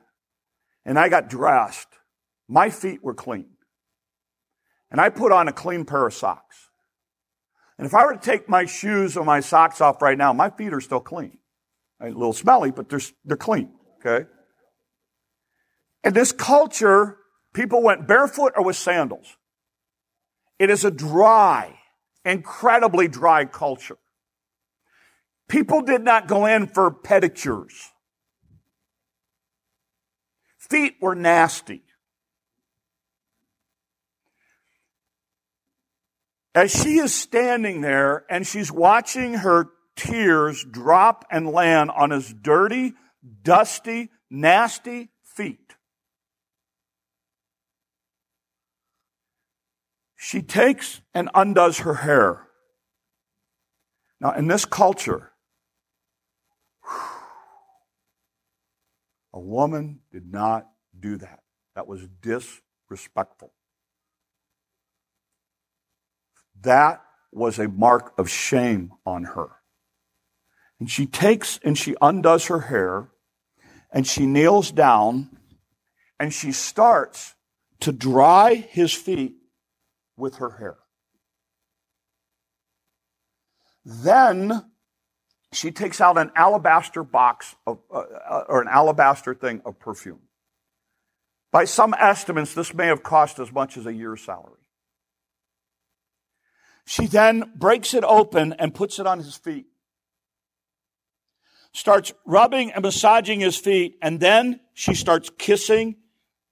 and 0.89 0.99
I 0.99 1.11
got 1.11 1.29
dressed, 1.29 1.87
my 2.49 2.71
feet 2.71 3.05
were 3.05 3.13
clean. 3.13 3.51
And 4.91 4.99
I 4.99 5.11
put 5.11 5.33
on 5.33 5.47
a 5.47 5.53
clean 5.53 5.85
pair 5.85 6.07
of 6.07 6.15
socks. 6.15 6.71
And 7.77 7.87
if 7.87 7.95
I 7.95 8.07
were 8.07 8.15
to 8.15 8.19
take 8.19 8.49
my 8.49 8.65
shoes 8.65 9.15
or 9.15 9.23
my 9.23 9.41
socks 9.41 9.83
off 9.83 10.01
right 10.01 10.17
now, 10.17 10.33
my 10.33 10.49
feet 10.49 10.73
are 10.73 10.81
still 10.81 11.01
clean. 11.01 11.41
A 12.01 12.07
little 12.07 12.33
smelly, 12.33 12.71
but 12.71 12.89
they're, 12.89 13.03
they're 13.27 13.37
clean. 13.37 13.71
Okay? 14.01 14.27
In 16.05 16.15
this 16.15 16.33
culture, 16.33 17.19
people 17.53 17.83
went 17.83 18.09
barefoot 18.09 18.55
or 18.57 18.65
with 18.65 18.77
sandals. 18.77 19.37
It 20.59 20.71
is 20.71 20.87
a 20.87 20.91
dry, 20.91 21.79
incredibly 22.25 23.09
dry 23.09 23.45
culture. 23.45 23.99
People 25.51 25.83
did 25.83 26.01
not 26.01 26.29
go 26.29 26.47
in 26.47 26.67
for 26.67 26.91
pedicures. 26.91 27.91
Feet 30.71 30.97
were 31.01 31.15
nasty. 31.15 31.83
As 36.55 36.71
she 36.71 36.99
is 36.99 37.15
standing 37.15 37.81
there 37.83 38.25
and 38.29 38.47
she's 38.47 38.73
watching 38.73 39.35
her 39.35 39.69
tears 39.97 40.65
drop 40.69 41.25
and 41.31 41.49
land 41.49 41.91
on 41.91 42.11
his 42.11 42.33
dirty, 42.33 42.95
dusty, 43.43 44.11
nasty 44.29 45.11
feet, 45.23 45.77
she 50.17 50.43
takes 50.43 51.01
and 51.15 51.31
undoes 51.35 51.79
her 51.79 51.95
hair. 51.95 52.49
Now, 54.21 54.33
in 54.33 54.49
this 54.49 54.65
culture, 54.65 55.33
a 59.39 59.41
woman 59.41 60.01
did 60.11 60.33
not 60.33 60.67
do 60.99 61.17
that. 61.17 61.45
That 61.77 61.87
was 61.87 62.09
disrespectful. 62.21 63.53
That 66.61 67.05
was 67.31 67.61
a 67.61 67.69
mark 67.69 68.15
of 68.19 68.29
shame 68.29 68.95
on 69.07 69.23
her. 69.23 69.51
And 70.81 70.91
she 70.91 71.07
takes 71.07 71.61
and 71.63 71.79
she 71.79 71.95
undoes 72.03 72.47
her 72.47 72.63
hair 72.63 73.11
and 73.93 74.09
she 74.09 74.27
kneels 74.27 74.73
down 74.73 75.31
and 76.19 76.35
she 76.35 76.51
starts 76.51 77.37
to 77.79 77.93
dry 77.93 78.55
his 78.57 78.93
feet 78.93 79.37
with 80.17 80.39
her 80.39 80.51
hair. 80.59 80.79
Then 83.85 84.65
she 85.53 85.71
takes 85.71 86.01
out 86.01 86.19
an 86.19 86.31
alabaster 86.35 87.03
box 87.03 87.57
of, 87.67 87.79
uh, 87.91 87.99
uh, 87.99 88.45
or 88.49 88.61
an 88.61 88.69
alabaster 88.69 89.35
thing 89.35 89.63
of 89.65 89.79
perfume. 89.79 90.21
By 91.51 91.65
some 91.65 91.95
estimates, 91.95 92.55
this 92.55 92.75
may 92.75 92.87
have 92.89 93.03
cost 93.03 93.39
as 93.39 93.51
much 93.51 93.77
as 93.77 93.87
a 93.87 93.93
year's 93.93 94.21
salary. 94.21 94.61
She 96.85 97.07
then 97.07 97.53
breaks 97.55 97.95
it 97.95 98.05
open 98.05 98.55
and 98.55 98.75
puts 98.75 98.99
it 98.99 99.07
on 99.07 99.19
his 99.19 99.37
feet. 99.37 99.67
Starts 101.73 102.13
rubbing 102.27 102.73
and 102.73 102.83
massaging 102.83 103.41
his 103.41 103.57
feet, 103.57 103.99
and 104.03 104.21
then 104.21 104.61
she 104.75 104.95
starts 104.95 105.31
kissing 105.39 105.97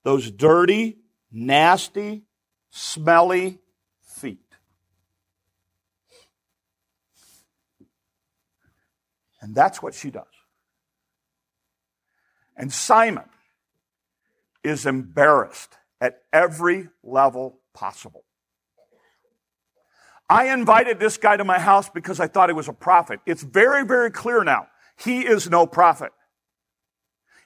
those 0.05 0.31
dirty, 0.31 0.99
nasty, 1.33 2.23
smelly 2.71 3.59
feet. 4.03 4.47
And 9.47 9.55
that's 9.55 9.81
what 9.81 9.95
she 9.95 10.11
does. 10.11 10.25
And 12.57 12.73
Simon 12.73 13.29
is 14.65 14.87
embarrassed 14.87 15.77
at 16.01 16.23
every 16.33 16.89
level 17.05 17.61
possible. 17.73 18.25
I 20.29 20.53
invited 20.53 20.99
this 20.99 21.17
guy 21.17 21.37
to 21.37 21.45
my 21.45 21.61
house 21.61 21.89
because 21.89 22.19
I 22.19 22.27
thought 22.27 22.49
he 22.49 22.55
was 22.55 22.67
a 22.67 22.73
prophet. 22.73 23.21
It's 23.25 23.45
very, 23.45 23.87
very 23.87 24.11
clear 24.11 24.43
now. 24.43 24.67
He 24.99 25.21
is 25.21 25.49
no 25.49 25.65
prophet. 25.65 26.11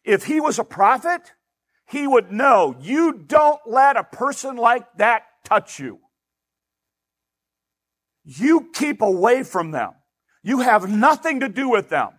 If 0.03 0.25
he 0.25 0.41
was 0.41 0.59
a 0.59 0.65
prophet, 0.65 1.35
he 1.87 2.07
would 2.07 2.33
know 2.33 2.77
you 2.81 3.13
don't 3.13 3.61
let 3.67 3.99
a 3.99 4.05
person 4.05 4.57
like 4.57 4.87
that 4.97 5.25
touch 5.45 5.79
you. 5.79 5.99
You 8.25 8.71
keep 8.73 9.03
away 9.03 9.43
from 9.43 9.73
them. 9.73 9.93
You 10.43 10.61
have 10.61 10.91
nothing 10.91 11.41
to 11.41 11.49
do 11.49 11.69
with 11.69 11.89
them. 11.89 12.11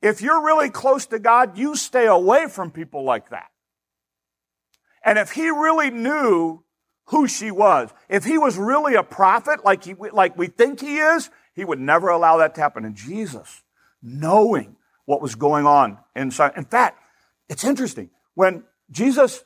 If 0.00 0.22
you're 0.22 0.44
really 0.44 0.70
close 0.70 1.06
to 1.06 1.18
God, 1.18 1.58
you 1.58 1.76
stay 1.76 2.06
away 2.06 2.46
from 2.48 2.70
people 2.70 3.04
like 3.04 3.30
that. 3.30 3.48
And 5.04 5.18
if 5.18 5.32
he 5.32 5.50
really 5.50 5.90
knew 5.90 6.62
who 7.06 7.26
she 7.26 7.50
was, 7.50 7.90
if 8.08 8.24
he 8.24 8.38
was 8.38 8.56
really 8.56 8.94
a 8.94 9.02
prophet 9.02 9.64
like 9.64 9.84
he, 9.84 9.94
like 9.94 10.36
we 10.36 10.46
think 10.46 10.80
he 10.80 10.98
is, 10.98 11.30
he 11.54 11.64
would 11.64 11.80
never 11.80 12.08
allow 12.08 12.36
that 12.38 12.54
to 12.54 12.60
happen. 12.60 12.84
And 12.84 12.94
Jesus, 12.94 13.62
knowing 14.02 14.76
what 15.06 15.22
was 15.22 15.34
going 15.34 15.66
on 15.66 15.98
inside, 16.14 16.52
in 16.56 16.64
fact, 16.64 17.02
it's 17.48 17.64
interesting. 17.64 18.10
When 18.34 18.64
Jesus 18.90 19.42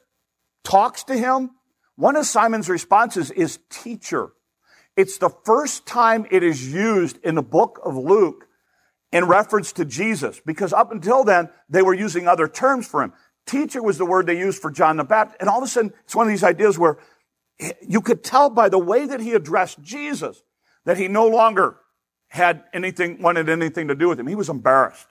talks 0.64 1.04
to 1.04 1.16
him, 1.16 1.52
one 1.96 2.16
of 2.16 2.26
Simon's 2.26 2.68
responses 2.68 3.30
is 3.30 3.58
teacher. 3.70 4.32
It's 4.96 5.18
the 5.18 5.30
first 5.30 5.86
time 5.86 6.26
it 6.30 6.42
is 6.42 6.72
used 6.72 7.18
in 7.24 7.34
the 7.34 7.42
book 7.42 7.80
of 7.84 7.96
Luke 7.96 8.46
in 9.10 9.26
reference 9.26 9.72
to 9.74 9.84
Jesus, 9.84 10.40
because 10.44 10.72
up 10.72 10.90
until 10.90 11.24
then, 11.24 11.50
they 11.68 11.82
were 11.82 11.94
using 11.94 12.26
other 12.26 12.48
terms 12.48 12.86
for 12.86 13.02
him. 13.02 13.12
Teacher 13.46 13.82
was 13.82 13.98
the 13.98 14.06
word 14.06 14.26
they 14.26 14.38
used 14.38 14.62
for 14.62 14.70
John 14.70 14.96
the 14.96 15.04
Baptist. 15.04 15.40
And 15.40 15.48
all 15.50 15.58
of 15.58 15.64
a 15.64 15.66
sudden, 15.66 15.92
it's 16.04 16.14
one 16.14 16.26
of 16.26 16.30
these 16.30 16.44
ideas 16.44 16.78
where 16.78 16.98
you 17.86 18.00
could 18.00 18.24
tell 18.24 18.48
by 18.50 18.68
the 18.68 18.78
way 18.78 19.06
that 19.06 19.20
he 19.20 19.32
addressed 19.32 19.82
Jesus 19.82 20.42
that 20.84 20.96
he 20.96 21.08
no 21.08 21.26
longer 21.26 21.76
had 22.28 22.64
anything, 22.72 23.20
wanted 23.20 23.48
anything 23.48 23.88
to 23.88 23.94
do 23.94 24.08
with 24.08 24.18
him. 24.18 24.26
He 24.26 24.34
was 24.34 24.48
embarrassed. 24.48 25.06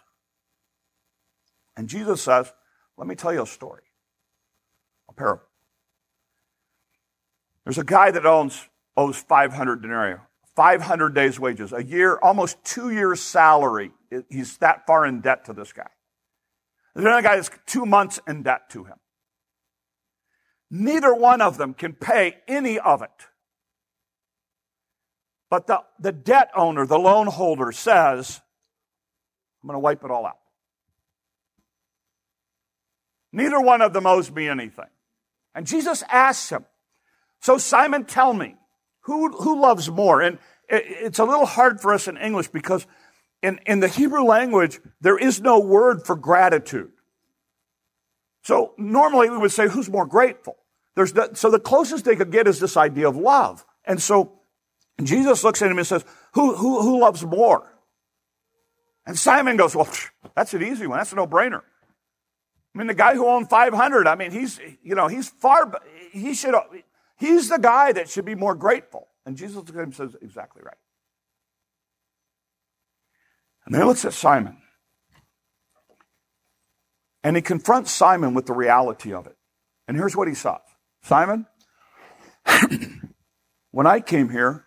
And 1.77 1.87
Jesus 1.87 2.21
says, 2.21 2.51
let 2.97 3.07
me 3.07 3.15
tell 3.15 3.33
you 3.33 3.43
a 3.43 3.47
story, 3.47 3.83
a 5.09 5.13
parable. 5.13 5.43
There's 7.63 7.77
a 7.77 7.83
guy 7.83 8.11
that 8.11 8.25
owns, 8.25 8.67
owes 8.97 9.17
500 9.17 9.81
denarii, 9.81 10.19
500 10.55 11.15
days 11.15 11.39
wages, 11.39 11.73
a 11.73 11.83
year, 11.83 12.17
almost 12.21 12.63
two 12.63 12.89
years 12.91 13.21
salary. 13.21 13.91
He's 14.29 14.57
that 14.57 14.85
far 14.85 15.05
in 15.05 15.21
debt 15.21 15.45
to 15.45 15.53
this 15.53 15.73
guy. 15.73 15.89
There's 16.93 17.05
another 17.05 17.21
guy 17.21 17.35
that's 17.35 17.49
two 17.65 17.85
months 17.85 18.19
in 18.27 18.43
debt 18.43 18.69
to 18.71 18.83
him. 18.83 18.97
Neither 20.69 21.13
one 21.13 21.41
of 21.41 21.57
them 21.57 21.73
can 21.73 21.93
pay 21.93 22.37
any 22.47 22.79
of 22.79 23.01
it. 23.01 23.09
But 25.49 25.67
the, 25.67 25.81
the 25.99 26.13
debt 26.13 26.49
owner, 26.55 26.85
the 26.85 26.97
loan 26.97 27.27
holder 27.27 27.73
says, 27.73 28.41
I'm 29.61 29.67
going 29.67 29.75
to 29.75 29.79
wipe 29.79 30.03
it 30.03 30.11
all 30.11 30.25
out. 30.25 30.37
Neither 33.33 33.59
one 33.59 33.81
of 33.81 33.93
them 33.93 34.05
owes 34.05 34.31
me 34.31 34.47
anything. 34.47 34.89
And 35.53 35.67
Jesus 35.67 36.03
asks 36.09 36.49
him, 36.49 36.65
So 37.41 37.57
Simon, 37.57 38.05
tell 38.05 38.33
me, 38.33 38.55
who, 39.01 39.29
who 39.31 39.61
loves 39.61 39.89
more? 39.89 40.21
And 40.21 40.37
it, 40.69 40.83
it's 40.87 41.19
a 41.19 41.25
little 41.25 41.45
hard 41.45 41.81
for 41.81 41.93
us 41.93 42.07
in 42.07 42.17
English 42.17 42.49
because 42.49 42.85
in, 43.41 43.59
in 43.65 43.79
the 43.79 43.87
Hebrew 43.87 44.23
language, 44.23 44.79
there 44.99 45.17
is 45.17 45.41
no 45.41 45.59
word 45.59 46.05
for 46.05 46.15
gratitude. 46.15 46.91
So 48.43 48.73
normally 48.77 49.29
we 49.29 49.37
would 49.37 49.51
say, 49.51 49.67
who's 49.67 49.89
more 49.89 50.05
grateful? 50.05 50.57
There's 50.95 51.13
the, 51.13 51.31
so 51.33 51.49
the 51.49 51.59
closest 51.59 52.05
they 52.05 52.15
could 52.15 52.31
get 52.31 52.47
is 52.47 52.59
this 52.59 52.75
idea 52.77 53.07
of 53.07 53.15
love. 53.15 53.65
And 53.85 54.01
so 54.01 54.39
Jesus 55.01 55.43
looks 55.43 55.61
at 55.61 55.71
him 55.71 55.77
and 55.77 55.87
says, 55.87 56.03
who, 56.33 56.55
who, 56.55 56.81
who 56.81 56.99
loves 56.99 57.23
more? 57.23 57.71
And 59.05 59.17
Simon 59.17 59.57
goes, 59.57 59.75
Well, 59.75 59.89
that's 60.35 60.53
an 60.53 60.63
easy 60.63 60.87
one. 60.87 60.97
That's 60.97 61.11
a 61.11 61.15
no 61.15 61.27
brainer. 61.27 61.61
I 62.73 62.77
mean, 62.77 62.87
the 62.87 62.93
guy 62.93 63.15
who 63.15 63.27
owned 63.27 63.49
500, 63.49 64.07
I 64.07 64.15
mean, 64.15 64.31
he's, 64.31 64.59
you 64.81 64.95
know, 64.95 65.07
he's 65.07 65.27
far, 65.27 65.81
he 66.11 66.33
should, 66.33 66.55
he's 67.21 67.47
the 67.47 67.57
guy 67.57 67.93
that 67.93 68.09
should 68.09 68.25
be 68.25 68.35
more 68.35 68.55
grateful. 68.55 69.07
And 69.25 69.37
Jesus 69.37 69.55
looks 69.55 69.69
at 69.69 69.75
him 69.77 69.93
says, 69.93 70.15
Exactly 70.21 70.61
right. 70.65 70.75
And 73.65 73.73
then 73.73 73.81
he 73.81 73.87
looks 73.87 74.03
at 74.03 74.13
Simon. 74.13 74.57
And 77.23 77.35
he 77.35 77.41
confronts 77.41 77.91
Simon 77.91 78.33
with 78.33 78.47
the 78.47 78.53
reality 78.53 79.13
of 79.13 79.27
it. 79.27 79.37
And 79.87 79.95
here's 79.95 80.15
what 80.15 80.27
he 80.27 80.33
says 80.33 80.59
Simon, 81.03 81.45
when 83.71 83.87
I 83.87 83.99
came 83.99 84.29
here, 84.29 84.65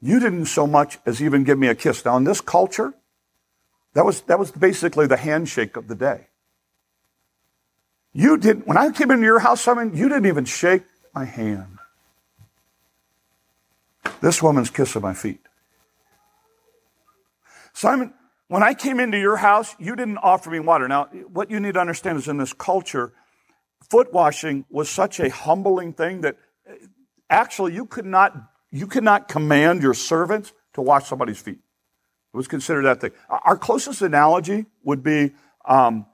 you 0.00 0.20
didn't 0.20 0.46
so 0.46 0.66
much 0.66 0.98
as 1.06 1.22
even 1.22 1.44
give 1.44 1.58
me 1.58 1.68
a 1.68 1.74
kiss. 1.74 2.04
Now, 2.04 2.16
in 2.16 2.24
this 2.24 2.40
culture, 2.40 2.92
that 3.94 4.04
was, 4.04 4.20
that 4.22 4.38
was 4.38 4.50
basically 4.50 5.06
the 5.06 5.16
handshake 5.16 5.76
of 5.76 5.88
the 5.88 5.94
day. 5.94 6.26
You 8.12 8.36
didn't, 8.36 8.66
when 8.66 8.76
I 8.76 8.90
came 8.90 9.10
into 9.10 9.24
your 9.24 9.38
house, 9.38 9.62
Simon, 9.62 9.96
you 9.96 10.08
didn't 10.08 10.26
even 10.26 10.44
shake 10.44 10.82
my 11.14 11.24
hand. 11.24 11.78
This 14.20 14.42
woman's 14.42 14.70
kissing 14.70 15.02
my 15.02 15.14
feet. 15.14 15.40
Simon, 17.72 18.12
when 18.48 18.62
I 18.62 18.74
came 18.74 19.00
into 19.00 19.18
your 19.18 19.36
house, 19.36 19.74
you 19.78 19.96
didn't 19.96 20.18
offer 20.18 20.50
me 20.50 20.60
water. 20.60 20.86
Now, 20.86 21.06
what 21.32 21.50
you 21.50 21.58
need 21.58 21.74
to 21.74 21.80
understand 21.80 22.18
is 22.18 22.28
in 22.28 22.36
this 22.36 22.52
culture, 22.52 23.12
foot 23.88 24.12
washing 24.12 24.64
was 24.70 24.88
such 24.88 25.20
a 25.20 25.30
humbling 25.30 25.92
thing 25.92 26.20
that 26.20 26.36
actually 27.30 27.74
you 27.74 27.86
could 27.86 28.06
not, 28.06 28.36
you 28.70 28.86
could 28.86 29.04
not 29.04 29.28
command 29.28 29.82
your 29.82 29.94
servants 29.94 30.52
to 30.74 30.82
wash 30.82 31.08
somebody's 31.08 31.40
feet. 31.40 31.58
It 32.32 32.36
was 32.36 32.48
considered 32.48 32.82
that 32.82 33.00
thing. 33.00 33.12
Our 33.28 33.56
closest 33.56 34.02
analogy 34.02 34.66
would 34.84 35.02
be 35.02 35.32
um, 35.64 36.06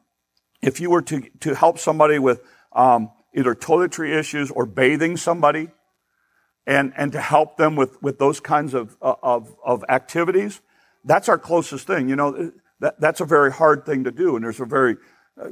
if 0.63 0.81
you 0.81 0.91
were 0.91 1.03
to, 1.03 1.23
to 1.41 1.55
help 1.55 1.79
somebody 1.79 2.19
with 2.19 2.41
um, 2.73 3.11
either 3.35 3.55
toiletry 3.55 4.15
issues 4.15 4.51
or 4.51 4.67
bathing 4.67 5.17
somebody 5.17 5.69
and, 6.67 6.93
and 6.97 7.13
to 7.13 7.21
help 7.21 7.57
them 7.57 7.77
with, 7.77 8.01
with 8.03 8.19
those 8.19 8.41
kinds 8.41 8.75
of, 8.75 8.97
of, 9.01 9.55
of 9.65 9.85
activities, 9.89 10.61
that's 11.05 11.29
our 11.29 11.39
closest 11.39 11.87
thing. 11.87 12.09
You 12.09 12.17
know, 12.17 12.53
that, 12.81 13.01
that's 13.01 13.21
a 13.21 13.25
very 13.25 13.51
hard 13.51 13.87
thing 13.87 14.05
to 14.05 14.11
do. 14.11 14.37
And 14.37 14.45
there's 14.45 14.61
a 14.61 14.67
very, 14.67 14.97
uh, 15.41 15.49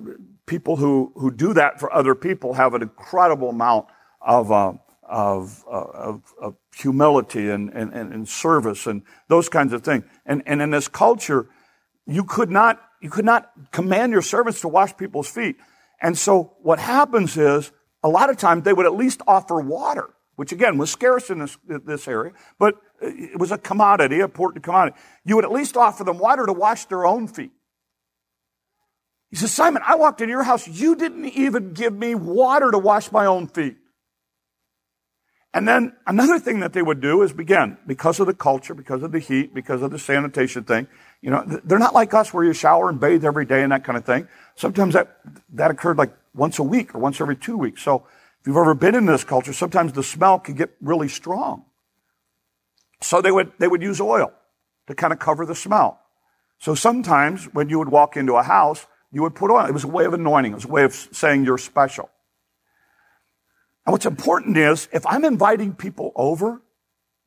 people 0.47 0.77
who, 0.77 1.13
who 1.17 1.31
do 1.31 1.55
that 1.55 1.81
for 1.81 1.93
other 1.93 2.15
people 2.15 2.55
have 2.55 2.75
an 2.75 2.83
incredible 2.83 3.51
amount 3.51 3.87
of, 4.21 4.51
uh, 4.53 4.75
of, 5.03 5.65
uh, 5.67 5.71
of, 5.71 6.23
of, 6.41 6.57
humility 6.77 7.49
and, 7.49 7.71
and, 7.71 7.93
and, 7.95 8.29
service 8.29 8.87
and 8.87 9.03
those 9.29 9.49
kinds 9.49 9.73
of 9.73 9.83
things. 9.83 10.05
And, 10.27 10.43
and 10.45 10.61
in 10.61 10.71
this 10.71 10.89
culture, 10.89 11.49
you 12.07 12.25
could 12.25 12.51
not, 12.51 12.83
you 13.01 13.09
could 13.09 13.25
not 13.25 13.51
command 13.71 14.13
your 14.13 14.21
servants 14.21 14.61
to 14.61 14.69
wash 14.69 14.95
people's 14.97 15.29
feet. 15.29 15.57
And 16.01 16.17
so 16.17 16.57
what 16.63 16.79
happens 16.79 17.37
is, 17.37 17.73
a 18.03 18.09
lot 18.09 18.31
of 18.31 18.37
times 18.37 18.65
they 18.65 18.73
would 18.73 18.87
at 18.87 18.95
least 18.95 19.23
offer 19.27 19.61
water, 19.61 20.11
which 20.37 20.53
again 20.53 20.79
was 20.79 20.91
scarce 20.91 21.31
in 21.31 21.39
this, 21.39 21.57
this 21.67 22.07
area, 22.07 22.33
but 22.59 22.75
it 23.01 23.39
was 23.39 23.51
a 23.51 23.59
commodity, 23.59 24.21
a 24.21 24.25
important 24.25 24.63
commodity. 24.63 24.97
You 25.25 25.37
would 25.37 25.45
at 25.45 25.53
least 25.53 25.77
offer 25.77 26.05
them 26.05 26.19
water 26.19 26.47
to 26.47 26.53
wash 26.53 26.85
their 26.87 27.05
own 27.07 27.27
feet. 27.27 27.53
He 29.31 29.37
says, 29.37 29.53
Simon, 29.53 29.83
I 29.85 29.97
walked 29.97 30.21
in 30.21 30.29
your 30.29 30.45
house. 30.45 30.69
You 30.69 30.95
didn't 30.95 31.25
even 31.25 31.73
give 31.73 31.93
me 31.93 32.15
water 32.15 32.71
to 32.71 32.79
wash 32.79 33.11
my 33.11 33.27
own 33.27 33.49
feet. 33.49 33.77
And 35.57 35.67
then 35.67 35.97
another 36.07 36.39
thing 36.39 36.61
that 36.61 36.75
they 36.75 36.83
would 36.83 37.01
do 37.01 37.23
is, 37.23 37.33
begin 37.33 37.79
because 37.87 38.21
of 38.21 38.27
the 38.27 38.35
culture, 38.35 38.75
because 38.75 39.03
of 39.03 39.11
the 39.11 39.19
heat, 39.19 39.55
because 39.55 39.81
of 39.81 39.91
the 39.91 39.99
sanitation 39.99 40.65
thing, 40.65 40.87
you 41.23 41.31
know, 41.31 41.43
they're 41.65 41.79
not 41.79 41.95
like 41.95 42.13
us 42.13 42.35
where 42.35 42.45
you 42.45 42.53
shower 42.53 42.91
and 42.91 43.01
bathe 43.01 43.25
every 43.25 43.47
day 43.47 43.63
and 43.63 43.73
that 43.73 43.83
kind 43.83 43.97
of 43.97 44.05
thing. 44.05 44.29
Sometimes 44.55 44.93
that, 44.93 45.17
that 45.55 45.71
occurred 45.71 45.97
like 45.97 46.13
once 46.35 46.59
a 46.59 46.63
week 46.63 46.95
or 46.95 46.99
once 46.99 47.23
every 47.23 47.37
two 47.37 47.57
weeks. 47.57 47.83
So 47.83 48.05
if 48.39 48.47
you've 48.47 48.59
ever 48.59 48.75
been 48.75 48.95
in 48.95 49.07
this 49.07 49.25
culture, 49.25 49.55
sometimes 49.55 49.95
the 49.95 50.03
smell 50.03 50.39
can 50.39 50.57
get 50.57 50.77
really 50.83 51.09
strong. 51.09 51.65
So 53.01 53.23
they 53.23 53.33
would, 53.33 53.51
they 53.59 53.67
would 53.67 53.81
use 53.81 53.99
oil 53.99 54.35
to 54.89 54.95
kind 54.95 55.11
of 55.11 55.19
cover 55.19 55.47
the 55.47 55.55
smell. 55.55 55.99
So 56.59 56.75
sometimes 56.75 57.47
when 57.55 57.71
you 57.71 57.79
would 57.79 57.89
walk 57.89 58.19
into 58.19 58.35
a 58.35 58.43
house, 58.43 58.87
you 59.11 59.23
would 59.23 59.35
put 59.35 59.51
oil. 59.51 59.65
It 59.65 59.73
was 59.73 59.85
a 59.85 59.89
way 59.89 60.05
of 60.05 60.13
anointing. 60.13 60.53
It 60.53 60.57
was 60.57 60.67
a 60.67 60.69
way 60.69 60.85
of 60.85 60.93
saying 60.93 61.47
you're 61.47 61.57
special. 61.57 62.11
And 63.87 63.93
what's 63.93 64.07
important 64.07 64.57
is 64.57 64.89
if 64.93 65.07
I'm 65.07 65.25
inviting 65.25 65.73
people 65.73 66.13
over, 66.17 66.61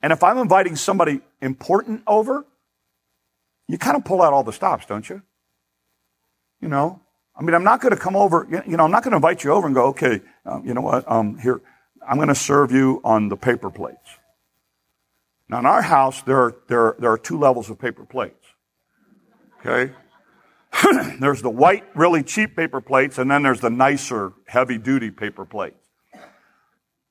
and 0.02 0.12
if 0.12 0.24
I'm 0.24 0.38
inviting 0.38 0.76
somebody 0.76 1.22
important 1.42 2.04
over, 2.06 2.46
you 3.68 3.78
kind 3.78 3.96
of 3.96 4.04
pull 4.04 4.22
out 4.22 4.34
all 4.34 4.44
the 4.44 4.54
stops, 4.54 4.86
don't 4.86 5.08
you? 5.10 5.22
You 6.62 6.68
know, 6.68 7.02
I 7.36 7.42
mean, 7.44 7.56
I'm 7.56 7.64
not 7.64 7.80
going 7.80 7.94
to 7.94 8.00
come 8.00 8.18
over, 8.18 8.46
you 8.68 8.76
know, 8.76 8.84
I'm 8.84 8.92
not 8.92 9.04
going 9.04 9.12
to 9.12 9.18
invite 9.18 9.44
you 9.46 9.52
over 9.52 9.66
and 9.66 9.74
go, 9.74 9.88
okay, 9.88 10.22
um, 10.46 10.66
you 10.66 10.74
know 10.74 10.82
what, 10.82 11.10
um, 11.10 11.38
here, 11.38 11.62
I'm 12.06 12.18
going 12.18 12.28
to 12.28 12.36
serve 12.36 12.72
you 12.72 13.00
on 13.04 13.30
the 13.30 13.38
paper 13.38 13.70
plates. 13.70 14.10
Now, 15.48 15.60
in 15.60 15.66
our 15.66 15.82
house, 15.82 16.22
there 16.24 16.38
are, 16.38 16.56
there, 16.68 16.82
are, 16.82 16.96
there 17.00 17.12
are 17.12 17.18
two 17.18 17.40
levels 17.40 17.70
of 17.70 17.80
paper 17.80 18.04
plates. 18.04 18.46
Okay? 19.60 19.94
there's 21.20 21.42
the 21.42 21.50
white, 21.50 21.86
really 21.96 22.24
cheap 22.24 22.56
paper 22.56 22.82
plates, 22.82 23.18
and 23.18 23.32
then 23.32 23.44
there's 23.44 23.62
the 23.62 23.70
nicer, 23.70 24.34
heavy 24.46 24.78
duty 24.78 25.10
paper 25.10 25.46
plates. 25.46 25.89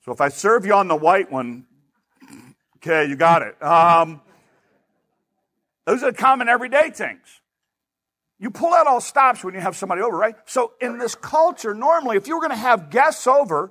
So 0.09 0.15
if 0.15 0.23
I 0.23 0.31
serve 0.31 0.65
you 0.65 0.73
on 0.73 0.89
the 0.89 0.97
white 0.97 1.31
one, 1.31 1.67
okay, 2.79 3.05
you 3.11 3.15
got 3.15 3.43
it. 3.43 3.63
Um, 3.63 4.23
those 5.85 6.03
are 6.03 6.13
the 6.13 6.17
common 6.17 6.49
everyday 6.49 6.89
things. 6.89 7.21
You 8.39 8.51
pull 8.51 8.73
out 8.73 8.87
all 8.87 9.03
stops 9.03 9.45
when 9.45 9.53
you 9.53 9.61
have 9.61 9.77
somebody 9.77 10.01
over, 10.01 10.17
right? 10.17 10.35
So 10.47 10.73
in 10.81 10.97
this 10.97 11.15
culture, 11.15 11.75
normally, 11.75 12.17
if 12.17 12.27
you 12.27 12.37
were 12.37 12.41
going 12.41 12.53
to 12.53 12.57
have 12.57 12.89
guests 12.89 13.27
over, 13.27 13.71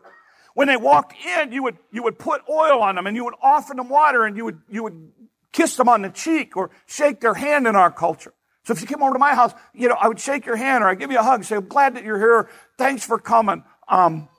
when 0.53 0.67
they 0.67 0.77
walked 0.77 1.15
in, 1.25 1.53
you 1.53 1.63
would, 1.63 1.79
you 1.91 2.03
would 2.03 2.19
put 2.19 2.43
oil 2.47 2.83
on 2.83 2.93
them 2.93 3.07
and 3.07 3.15
you 3.15 3.25
would 3.25 3.33
offer 3.41 3.73
them 3.73 3.89
water 3.89 4.23
and 4.23 4.37
you 4.37 4.45
would, 4.45 4.61
you 4.69 4.83
would 4.83 5.11
kiss 5.51 5.75
them 5.75 5.89
on 5.89 6.03
the 6.03 6.09
cheek 6.09 6.55
or 6.55 6.69
shake 6.85 7.19
their 7.19 7.33
hand 7.33 7.65
in 7.65 7.75
our 7.75 7.89
culture. 7.89 8.35
So 8.63 8.73
if 8.73 8.81
you 8.81 8.85
came 8.85 9.01
over 9.01 9.13
to 9.13 9.19
my 9.19 9.33
house, 9.33 9.55
you 9.73 9.89
know, 9.89 9.97
I 9.99 10.07
would 10.07 10.19
shake 10.19 10.45
your 10.45 10.55
hand 10.55 10.83
or 10.83 10.89
I'd 10.89 10.99
give 10.99 11.09
you 11.09 11.17
a 11.17 11.23
hug 11.23 11.39
and 11.39 11.45
say, 11.47 11.55
I'm 11.55 11.67
glad 11.67 11.95
that 11.95 12.03
you're 12.03 12.19
here. 12.19 12.47
Thanks 12.77 13.03
for 13.03 13.17
coming. 13.17 13.63
Um, 13.87 14.29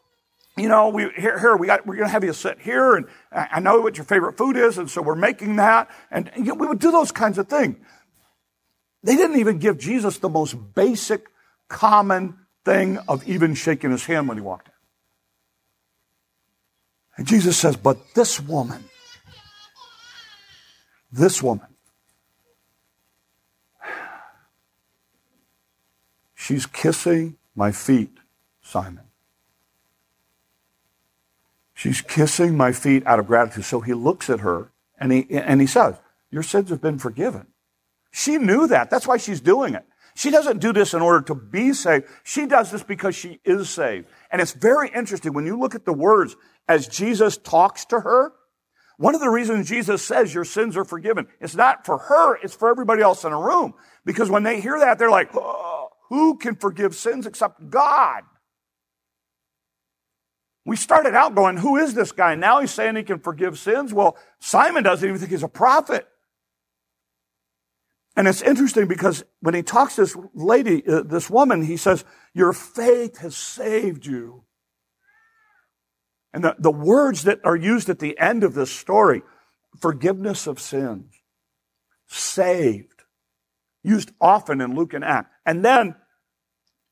you 0.61 0.69
know, 0.69 0.89
we, 0.89 1.11
here, 1.17 1.39
here, 1.39 1.57
we 1.57 1.67
got, 1.67 1.87
we're 1.87 1.97
going 1.97 2.09
to 2.09 2.13
have 2.13 2.25
you 2.25 2.33
sit 2.33 2.61
here 2.61 2.97
and 2.97 3.07
I 3.31 3.61
know 3.61 3.81
what 3.81 3.97
your 3.97 4.05
favorite 4.05 4.37
food 4.37 4.57
is. 4.57 4.79
And 4.79 4.91
so 4.91 5.03
we're 5.03 5.15
making 5.15 5.57
that. 5.57 5.91
And 6.11 6.31
you 6.37 6.45
know, 6.45 6.55
we 6.55 6.67
would 6.67 6.79
do 6.79 6.91
those 6.91 7.13
kinds 7.13 7.39
of 7.39 7.49
things. 7.49 7.77
They 9.03 9.17
didn't 9.17 9.39
even 9.39 9.59
give 9.59 9.79
Jesus 9.79 10.19
the 10.19 10.29
most 10.29 10.75
basic, 10.75 11.27
common 11.69 12.39
thing 12.65 12.99
of 13.09 13.27
even 13.29 13.55
shaking 13.55 13.91
his 13.91 14.05
hand 14.05 14.29
when 14.29 14.37
he 14.37 14.43
walked 14.43 14.69
in. 14.69 14.75
And 17.19 17.27
Jesus 17.27 17.57
says, 17.57 17.77
But 17.77 18.15
this 18.15 18.41
woman, 18.41 18.85
this 21.13 21.43
woman, 21.43 21.67
she's 26.35 26.67
kissing 26.67 27.37
my 27.55 27.73
feet, 27.73 28.17
Simon. 28.63 29.08
She's 31.79 32.01
kissing 32.01 32.57
my 32.57 32.73
feet 32.73 33.07
out 33.07 33.21
of 33.21 33.29
gratitude. 33.29 33.65
So 33.65 33.79
he 33.79 33.95
looks 33.95 34.29
at 34.29 34.41
her 34.41 34.73
and 34.99 35.13
he, 35.13 35.29
and 35.31 35.61
he 35.61 35.67
says, 35.69 35.95
Your 36.29 36.43
sins 36.43 36.71
have 36.71 36.81
been 36.81 36.99
forgiven. 36.99 37.47
She 38.11 38.37
knew 38.37 38.67
that. 38.67 38.91
That's 38.91 39.07
why 39.07 39.17
she's 39.17 39.41
doing 39.41 39.77
it. 39.77 39.85
She 40.17 40.33
doesn't 40.33 40.59
do 40.59 40.73
this 40.73 40.93
in 40.93 41.03
order 41.03 41.25
to 41.27 41.37
be 41.37 41.73
saved. 41.73 42.07
She 42.25 42.47
does 42.47 42.73
this 42.73 42.83
because 42.83 43.15
she 43.15 43.39
is 43.45 43.71
saved. 43.71 44.09
And 44.33 44.43
it's 44.43 44.55
very 44.55 44.91
interesting 44.93 45.35
when 45.35 45.47
you 45.47 45.57
look 45.57 45.77
at 45.77 45.85
the 45.85 45.93
words 45.93 46.35
as 46.67 46.89
Jesus 46.89 47.37
talks 47.37 47.85
to 47.85 48.01
her. 48.01 48.33
One 48.97 49.15
of 49.15 49.21
the 49.21 49.31
reasons 49.31 49.69
Jesus 49.69 50.05
says 50.05 50.35
your 50.35 50.45
sins 50.45 50.77
are 50.77 50.85
forgiven, 50.85 51.29
it's 51.41 51.55
not 51.55 51.87
for 51.87 51.99
her, 51.99 52.39
it's 52.43 52.57
for 52.57 52.71
everybody 52.71 53.03
else 53.03 53.23
in 53.23 53.31
the 53.31 53.37
room. 53.37 53.75
Because 54.05 54.29
when 54.29 54.43
they 54.43 54.61
hear 54.61 54.81
that, 54.81 54.99
they're 54.99 55.13
like, 55.13 55.31
oh, 55.37 55.91
who 56.09 56.39
can 56.39 56.57
forgive 56.57 56.97
sins 56.97 57.25
except 57.25 57.71
God? 57.71 58.25
We 60.69 60.77
started 60.77 61.15
out 61.15 61.35
going, 61.35 61.57
who 61.57 61.79
is 61.79 61.95
this 61.95 62.13
guy? 62.13 62.35
Now 62.35 62.61
he's 62.61 62.71
saying 62.71 62.97
he 62.97 63.03
can 63.03 63.21
forgive 63.21 63.59
sins. 63.59 63.95
Well, 63.95 64.19
Simon 64.39 64.85
doesn't 64.85 65.09
even 65.09 65.19
think 65.19 65.31
he's 65.31 65.43
a 65.43 65.49
prophet. 65.49 66.07
And 68.15 68.29
it's 68.29 68.43
interesting 68.43 68.87
because 68.87 69.25
when 69.41 69.55
he 69.55 69.63
talks 69.63 69.95
to 69.95 70.03
this 70.03 70.15
lady, 70.35 70.87
uh, 70.87 71.05
this 71.05 71.31
woman, 71.31 71.63
he 71.63 71.79
says, 71.79 72.05
Your 72.35 72.53
faith 72.53 73.17
has 73.21 73.35
saved 73.35 74.05
you. 74.05 74.45
And 76.35 76.45
the, 76.45 76.55
the 76.59 76.71
words 76.71 77.23
that 77.23 77.41
are 77.45 77.57
used 77.57 77.89
at 77.89 77.99
the 77.99 78.19
end 78.19 78.45
of 78.45 78.53
this 78.53 78.71
story 78.71 79.23
forgiveness 79.81 80.47
of 80.47 80.61
sins, 80.61 81.15
saved, 82.09 83.05
used 83.83 84.13
often 84.21 84.61
in 84.61 84.75
Luke 84.75 84.93
and 84.93 85.05
Act. 85.05 85.33
And 85.47 85.65
then 85.65 85.95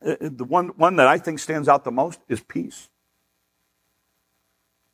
uh, 0.02 0.12
uh, 0.12 0.30
the 0.32 0.44
one, 0.44 0.68
one 0.76 0.96
that 0.96 1.08
I 1.08 1.18
think 1.18 1.40
stands 1.40 1.68
out 1.68 1.84
the 1.84 1.90
most 1.90 2.20
is 2.26 2.42
peace. 2.42 2.88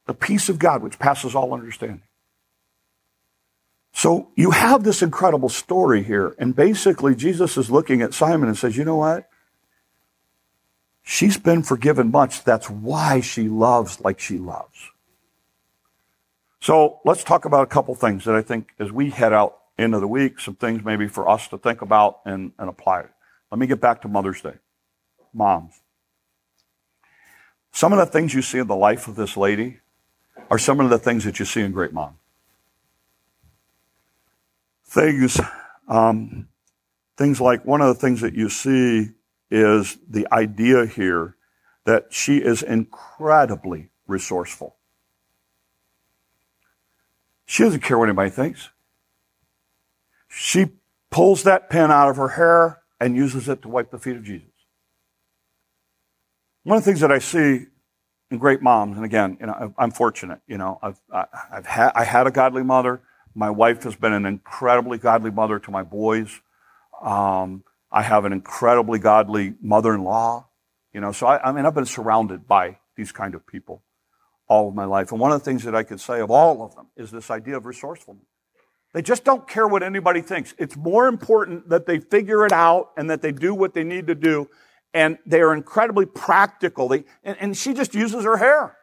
The 0.07 0.15
peace 0.15 0.49
of 0.49 0.59
God, 0.59 0.83
which 0.83 0.99
passes 0.99 1.35
all 1.35 1.55
understanding. 1.55 2.03
So 3.93 4.31
you 4.37 4.51
have 4.51 4.85
this 4.85 5.03
incredible 5.03 5.49
story 5.49 6.03
here. 6.03 6.35
And 6.39 6.57
basically, 6.57 7.15
Jesus 7.15 7.57
is 7.57 7.71
looking 7.71 8.03
at 8.03 8.15
Simon 8.15 8.49
and 8.49 8.57
says, 8.57 8.77
You 8.77 8.85
know 8.85 8.97
what? 8.97 9.29
She's 11.03 11.37
been 11.37 11.63
forgiven 11.63 12.11
much. 12.11 12.45
That's 12.45 12.71
why 12.71 13.21
she 13.21 13.49
loves 13.49 14.01
like 14.01 14.19
she 14.19 14.39
loves. 14.39 14.91
So 16.61 17.01
let's 17.05 17.25
talk 17.25 17.45
about 17.45 17.65
a 17.65 17.67
couple 17.67 17.95
things 17.97 18.25
that 18.25 18.37
I 18.37 18.43
think 18.43 18.73
as 18.79 18.93
we 18.93 19.11
head 19.11 19.33
out 19.33 19.59
into 19.77 19.99
the 19.99 20.07
week, 20.07 20.39
some 20.39 20.55
things 20.55 20.85
maybe 20.85 21.09
for 21.09 21.29
us 21.29 21.49
to 21.49 21.59
think 21.59 21.83
about 21.83 22.21
and, 22.25 22.53
and 22.57 22.69
apply. 22.69 23.07
Let 23.51 23.59
me 23.59 23.67
get 23.67 23.81
back 23.81 24.03
to 24.03 24.09
Mother's 24.09 24.41
Day. 24.41 24.55
Moms. 25.35 25.75
Some 27.73 27.93
of 27.93 27.99
the 27.99 28.07
things 28.07 28.33
you 28.33 28.43
see 28.43 28.59
in 28.59 28.67
the 28.69 28.77
life 28.77 29.09
of 29.09 29.17
this 29.17 29.37
lady 29.37 29.81
are 30.51 30.59
some 30.59 30.81
of 30.81 30.91
the 30.91 30.99
things 30.99 31.25
that 31.25 31.39
you 31.39 31.45
see 31.45 31.61
in 31.61 31.73
Great 31.73 31.93
Mom. 31.93 32.19
Things, 34.85 35.41
um, 35.89 36.49
things 37.17 37.41
like 37.41 37.65
one 37.65 37.81
of 37.81 37.89
the 37.89 38.01
things 38.01 38.21
that 38.21 38.35
you 38.35 38.49
see 38.49 39.11
is 39.51 39.99
the 40.09 40.27
idea 40.33 40.87
here 40.87 41.37
that 41.85 42.07
she 42.11 42.39
is 42.39 42.63
incredibly 42.63 43.91
resourceful. 44.07 44.77
She 47.47 47.63
doesn't 47.63 47.81
care 47.81 47.99
what 47.99 48.09
anybody 48.09 48.31
thinks. 48.31 48.71
She 50.29 50.67
pulls 51.11 51.43
that 51.43 51.69
pen 51.69 51.91
out 51.91 52.09
of 52.09 52.17
her 52.17 52.29
hair 52.29 52.83
and 53.01 53.17
uses 53.17 53.49
it 53.49 53.63
to 53.63 53.69
wipe 53.69 53.91
the 53.91 53.99
feet 53.99 54.17
of 54.17 54.25
Jesus. 54.25 54.49
One 56.63 56.79
of 56.79 56.85
the 56.85 56.91
things 56.91 57.01
that 57.01 57.13
I 57.13 57.19
see 57.19 57.67
great 58.39 58.63
moms, 58.63 58.97
and 58.97 59.05
again, 59.05 59.37
you 59.41 59.47
know, 59.47 59.75
I'm 59.79 59.91
fortunate. 59.91 60.41
You 60.47 60.59
know, 60.59 60.79
I've 60.83 61.01
I've 61.51 61.67
had 61.67 61.93
I 61.95 62.05
had 62.05 62.27
a 62.27 62.31
godly 62.31 62.63
mother. 62.63 63.01
My 63.35 63.51
wife 63.51 63.83
has 63.85 63.97
been 63.97 64.13
an 64.13 64.27
incredibly 64.27 64.99
godly 64.99 65.31
mother 65.31 65.59
to 65.59 65.71
my 65.71 65.83
boys. 65.83 66.41
Um, 67.03 67.65
I 67.91 68.03
have 68.03 68.25
an 68.25 68.33
incredibly 68.33 68.99
godly 68.99 69.55
mother-in-law. 69.63 70.47
You 70.93 71.01
know, 71.01 71.13
so 71.13 71.27
I, 71.27 71.49
I 71.49 71.53
mean, 71.53 71.65
I've 71.65 71.75
been 71.75 71.87
surrounded 71.87 72.47
by 72.47 72.79
these 72.97 73.13
kind 73.13 73.35
of 73.35 73.47
people 73.47 73.83
all 74.49 74.69
of 74.69 74.75
my 74.75 74.85
life. 74.85 75.13
And 75.13 75.21
one 75.21 75.33
of 75.33 75.41
the 75.41 75.45
things 75.45 75.65
that 75.65 75.75
I 75.75 75.83
could 75.83 76.01
say 76.01 76.21
of 76.21 76.31
all 76.31 76.63
of 76.63 76.75
them 76.75 76.89
is 76.97 77.11
this 77.11 77.31
idea 77.31 77.57
of 77.57 77.65
resourcefulness. 77.65 78.27
They 78.93 79.01
just 79.01 79.25
don't 79.25 79.49
care 79.49 79.67
what 79.67 79.83
anybody 79.83 80.21
thinks. 80.21 80.55
It's 80.59 80.77
more 80.77 81.07
important 81.07 81.71
that 81.71 81.87
they 81.87 81.99
figure 81.99 82.45
it 82.45 82.53
out 82.53 82.91
and 82.97 83.09
that 83.09 83.23
they 83.23 83.33
do 83.33 83.55
what 83.55 83.73
they 83.73 83.85
need 83.85 84.07
to 84.09 84.15
do. 84.15 84.51
And 84.95 85.19
they 85.25 85.41
are 85.41 85.55
incredibly 85.55 86.07
practical. 86.07 86.89
They, 86.89 87.05
and, 87.25 87.37
and 87.41 87.57
she 87.57 87.73
just 87.73 87.95
uses 87.95 88.25
her 88.25 88.37
hair. 88.37 88.77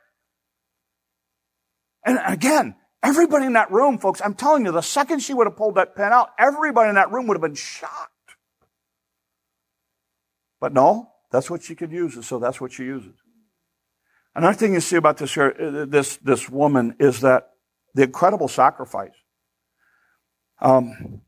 And 2.05 2.19
again, 2.25 2.75
everybody 3.03 3.45
in 3.45 3.53
that 3.53 3.71
room, 3.71 3.97
folks, 3.97 4.21
I'm 4.23 4.33
telling 4.33 4.65
you, 4.65 4.71
the 4.71 4.81
second 4.81 5.19
she 5.19 5.33
would 5.33 5.47
have 5.47 5.55
pulled 5.55 5.75
that 5.75 5.95
pen 5.95 6.11
out, 6.11 6.29
everybody 6.39 6.89
in 6.89 6.95
that 6.95 7.11
room 7.11 7.27
would 7.27 7.35
have 7.35 7.41
been 7.41 7.55
shocked. 7.55 8.11
But 10.59 10.73
no, 10.73 11.11
that's 11.31 11.49
what 11.49 11.63
she 11.63 11.75
could 11.75 11.91
use, 11.91 12.25
so 12.25 12.39
that's 12.39 12.59
what 12.59 12.71
she 12.71 12.83
uses. 12.83 13.13
Another 14.35 14.57
thing 14.57 14.73
you 14.73 14.79
see 14.79 14.95
about 14.95 15.17
this, 15.17 15.35
this, 15.35 16.17
this 16.17 16.49
woman 16.49 16.95
is 16.99 17.21
that 17.21 17.49
the 17.93 18.03
incredible 18.03 18.47
sacrifice. 18.47 19.13
Um, 20.61 21.21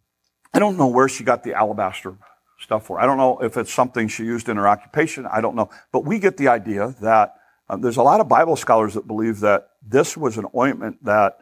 I 0.53 0.59
don't 0.59 0.77
know 0.77 0.87
where 0.87 1.07
she 1.07 1.23
got 1.23 1.43
the 1.43 1.53
alabaster 1.53 2.15
stuff 2.61 2.85
for. 2.85 2.99
I 2.99 3.05
don't 3.05 3.17
know 3.17 3.39
if 3.39 3.57
it's 3.57 3.73
something 3.73 4.07
she 4.07 4.23
used 4.23 4.47
in 4.47 4.57
her 4.57 4.67
occupation. 4.67 5.25
I 5.25 5.41
don't 5.41 5.55
know. 5.55 5.69
But 5.91 6.05
we 6.05 6.19
get 6.19 6.37
the 6.37 6.47
idea 6.47 6.95
that 7.01 7.35
uh, 7.69 7.77
there's 7.77 7.97
a 7.97 8.03
lot 8.03 8.19
of 8.19 8.29
Bible 8.29 8.55
scholars 8.55 8.93
that 8.93 9.07
believe 9.07 9.39
that 9.41 9.69
this 9.85 10.15
was 10.15 10.37
an 10.37 10.45
ointment 10.55 11.03
that, 11.03 11.37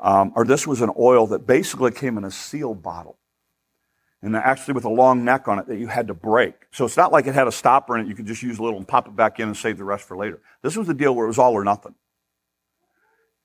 um, 0.00 0.32
or 0.34 0.44
this 0.44 0.66
was 0.66 0.80
an 0.80 0.90
oil 0.98 1.26
that 1.28 1.46
basically 1.46 1.90
came 1.90 2.16
in 2.16 2.24
a 2.24 2.30
sealed 2.30 2.82
bottle. 2.82 3.18
And 4.24 4.36
actually 4.36 4.74
with 4.74 4.84
a 4.84 4.88
long 4.88 5.24
neck 5.24 5.48
on 5.48 5.58
it 5.58 5.66
that 5.66 5.78
you 5.78 5.88
had 5.88 6.06
to 6.06 6.14
break. 6.14 6.54
So 6.70 6.84
it's 6.84 6.96
not 6.96 7.10
like 7.10 7.26
it 7.26 7.34
had 7.34 7.48
a 7.48 7.52
stopper 7.52 7.98
in 7.98 8.06
it. 8.06 8.08
You 8.08 8.14
could 8.14 8.26
just 8.26 8.42
use 8.42 8.58
a 8.58 8.62
little 8.62 8.78
and 8.78 8.86
pop 8.86 9.08
it 9.08 9.16
back 9.16 9.40
in 9.40 9.48
and 9.48 9.56
save 9.56 9.78
the 9.78 9.84
rest 9.84 10.06
for 10.06 10.16
later. 10.16 10.40
This 10.62 10.76
was 10.76 10.86
the 10.86 10.94
deal 10.94 11.12
where 11.14 11.24
it 11.24 11.28
was 11.28 11.38
all 11.38 11.54
or 11.54 11.64
nothing. 11.64 11.96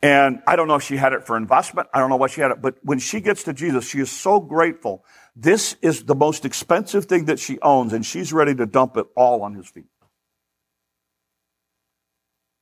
And 0.03 0.43
I 0.45 0.55
don't 0.55 0.67
know 0.67 0.75
if 0.75 0.83
she 0.83 0.95
had 0.95 1.13
it 1.13 1.25
for 1.25 1.35
investment. 1.35 1.87
I 1.91 1.99
don't 1.99 2.11
know 2.11 2.17
what 2.17 2.29
she 2.29 2.41
had 2.41 2.51
it. 2.51 2.61
But 2.61 2.75
when 2.83 2.99
she 2.99 3.19
gets 3.19 3.43
to 3.43 3.53
Jesus, 3.53 3.89
she 3.89 3.99
is 3.99 4.11
so 4.11 4.39
grateful. 4.39 5.03
This 5.39 5.75
is 5.83 6.05
the 6.05 6.15
most 6.15 6.45
expensive 6.45 7.05
thing 7.05 7.25
that 7.25 7.37
she 7.37 7.59
owns, 7.61 7.93
and 7.93 8.03
she's 8.03 8.33
ready 8.33 8.55
to 8.55 8.65
dump 8.65 8.97
it 8.97 9.05
all 9.15 9.43
on 9.43 9.53
his 9.53 9.67
feet. 9.67 9.85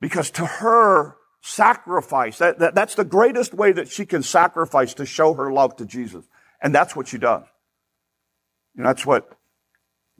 Because 0.01 0.29
to 0.31 0.45
her, 0.45 1.15
sacrifice, 1.41 2.39
that, 2.39 2.59
that, 2.59 2.75
that's 2.75 2.95
the 2.95 3.05
greatest 3.05 3.53
way 3.53 3.71
that 3.71 3.87
she 3.87 4.05
can 4.05 4.23
sacrifice 4.23 4.93
to 4.95 5.05
show 5.05 5.35
her 5.35 5.53
love 5.53 5.77
to 5.77 5.85
Jesus. 5.85 6.25
And 6.61 6.75
that's 6.75 6.97
what 6.97 7.07
she 7.07 7.17
does. 7.17 7.45
And 8.75 8.85
that's 8.85 9.05
what 9.05 9.37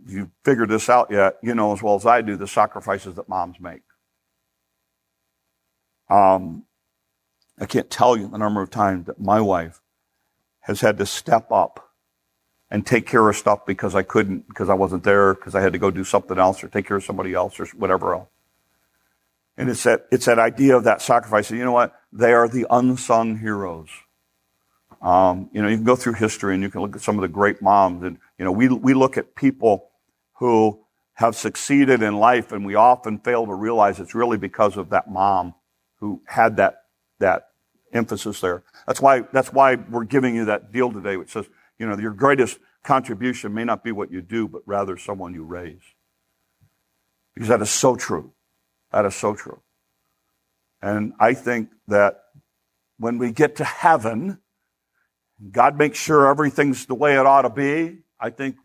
you 0.08 0.32
figured 0.46 0.70
this 0.70 0.88
out 0.88 1.12
yet, 1.12 1.38
you 1.44 1.56
know 1.56 1.74
as 1.74 1.84
well 1.84 1.96
as 1.96 2.06
I 2.06 2.22
do 2.22 2.38
the 2.38 2.48
sacrifices 2.48 3.15
that 3.15 3.28
moms 3.28 3.60
make. 3.60 3.82
Um, 6.10 6.63
I 7.60 7.65
can't 7.65 7.89
tell 7.89 8.15
you 8.15 8.30
the 8.30 8.38
number 8.38 8.62
of 8.62 8.70
times 8.70 9.08
that 9.08 9.20
my 9.20 9.41
wife 9.41 9.82
has 10.62 10.80
had 10.80 10.98
to 11.00 11.06
step 11.06 11.52
up 11.52 11.85
and 12.71 12.86
take 12.86 13.06
care 13.06 13.28
of 13.28 13.36
stuff 13.36 13.65
because 13.65 13.95
I 13.95 14.01
couldn't, 14.01 14.47
because 14.47 14.69
I 14.69 14.73
wasn't 14.73 15.04
there, 15.04 15.34
because 15.34 15.56
I 15.56 15.62
had 15.62 15.73
to 15.73 15.80
go 15.80 15.91
do 15.91 16.04
something 16.04 16.38
else 16.38 16.63
or 16.63 16.67
take 16.67 16.88
care 16.88 16.97
of 16.97 17.04
somebody 17.04 17.34
else 17.34 17.60
or 17.60 17.65
whatever 17.67 18.15
else. 18.15 18.30
And 19.58 19.69
it's 19.69 19.84
that, 19.84 20.08
it's 20.12 20.25
that 20.25 20.39
idea 20.39 20.75
of 20.75 20.84
that 20.84 21.01
sacrifice. 21.01 21.49
And 21.49 21.60
you 21.60 21.65
know 21.65 21.71
what? 21.71 21.93
They 22.12 22.34
are 22.34 22.47
the 22.47 22.65
unsung 22.69 23.39
heroes. 23.39 23.89
Um, 25.01 25.49
you 25.54 25.62
know, 25.62 25.67
you 25.67 25.78
can 25.78 25.86
go 25.86 25.95
through 25.95 26.13
history 26.13 26.54
and 26.54 26.63
you 26.63 26.69
can 26.69 26.82
look 26.82 26.95
at 26.95 27.01
some 27.01 27.15
of 27.15 27.21
the 27.21 27.28
great 27.28 27.62
moms 27.62 28.04
and, 28.04 28.17
you 28.38 28.45
know, 28.45 28.51
we, 28.51 28.67
we 28.67 28.93
look 28.93 29.17
at 29.17 29.36
people 29.36 29.89
who 30.34 30.84
have 31.13 31.36
succeeded 31.36 32.01
in 32.01 32.17
life 32.17 32.51
and 32.51 32.65
we 32.65 32.75
often 32.75 33.19
fail 33.19 33.45
to 33.45 33.54
realize 33.54 33.99
it's 33.99 34.15
really 34.15 34.38
because 34.38 34.75
of 34.75 34.89
that 34.89 35.10
mom 35.10 35.54
who 35.99 36.21
had 36.28 36.58
that 36.58 36.82
that 37.19 37.49
emphasis 37.93 38.41
there. 38.41 38.63
That's 38.88 39.01
why, 39.01 39.21
that's 39.32 39.54
why 39.54 39.75
we're 39.75 40.04
giving 40.04 40.36
you 40.36 40.45
that 40.45 40.71
deal 40.71 40.91
today, 40.91 41.17
which 41.17 41.32
says, 41.32 41.45
you 41.79 41.88
know, 41.88 41.97
your 41.97 42.11
greatest 42.11 42.59
contribution 42.83 43.53
may 43.53 43.63
not 43.63 43.83
be 43.83 43.91
what 43.91 44.11
you 44.11 44.21
do, 44.21 44.47
but 44.47 44.61
rather 44.65 44.97
someone 44.97 45.33
you 45.33 45.43
raise. 45.43 45.81
Because 47.33 47.49
that 47.49 47.61
is 47.61 47.69
so 47.69 47.95
true. 47.95 48.31
That 48.91 49.05
is 49.05 49.15
so 49.15 49.35
true. 49.35 49.61
And 50.81 51.13
I 51.19 51.33
think 51.33 51.69
that 51.88 52.21
when 52.97 53.17
we 53.17 53.31
get 53.31 53.57
to 53.57 53.63
heaven, 53.63 54.39
God 55.51 55.77
makes 55.77 55.99
sure 55.99 56.27
everything's 56.27 56.85
the 56.85 56.95
way 56.95 57.19
it 57.19 57.25
ought 57.25 57.41
to 57.41 57.49
be. 57.49 57.97
I 58.19 58.29
think 58.29 58.55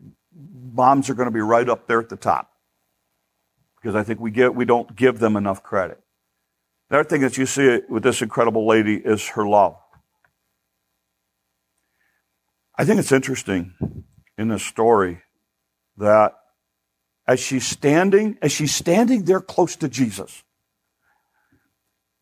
moms 0.73 1.09
are 1.09 1.13
going 1.13 1.27
to 1.27 1.33
be 1.33 1.41
right 1.41 1.67
up 1.67 1.87
there 1.87 1.99
at 1.99 2.09
the 2.09 2.15
top. 2.15 2.51
Because 3.75 3.95
I 3.95 4.03
think 4.03 4.19
we 4.19 4.31
get, 4.31 4.55
we 4.55 4.63
don't 4.63 4.95
give 4.95 5.19
them 5.19 5.35
enough 5.35 5.63
credit. 5.63 5.99
The 6.89 6.99
other 6.99 7.09
thing 7.09 7.21
that 7.21 7.37
you 7.37 7.45
see 7.45 7.79
with 7.89 8.03
this 8.03 8.21
incredible 8.21 8.67
lady 8.67 8.95
is 8.95 9.27
her 9.29 9.47
love. 9.47 9.75
I 12.81 12.83
think 12.83 12.99
it's 12.99 13.11
interesting 13.11 13.75
in 14.39 14.47
this 14.47 14.63
story 14.63 15.21
that 15.97 16.33
as 17.27 17.39
she's 17.39 17.63
standing, 17.63 18.39
as 18.41 18.51
she's 18.51 18.73
standing 18.73 19.25
there 19.25 19.39
close 19.39 19.75
to 19.75 19.87
Jesus, 19.87 20.43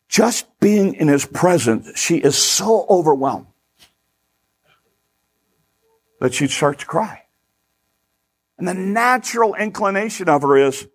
just 0.06 0.44
being 0.60 0.96
in 0.96 1.08
his 1.08 1.24
presence, 1.24 1.98
she 1.98 2.18
is 2.18 2.36
so 2.36 2.84
overwhelmed 2.90 3.46
that 6.20 6.34
she 6.34 6.46
starts 6.46 6.80
to 6.80 6.86
cry. 6.86 7.22
And 8.58 8.68
the 8.68 8.74
natural 8.74 9.54
inclination 9.54 10.28
of 10.28 10.42
her 10.42 10.58
is, 10.58 10.86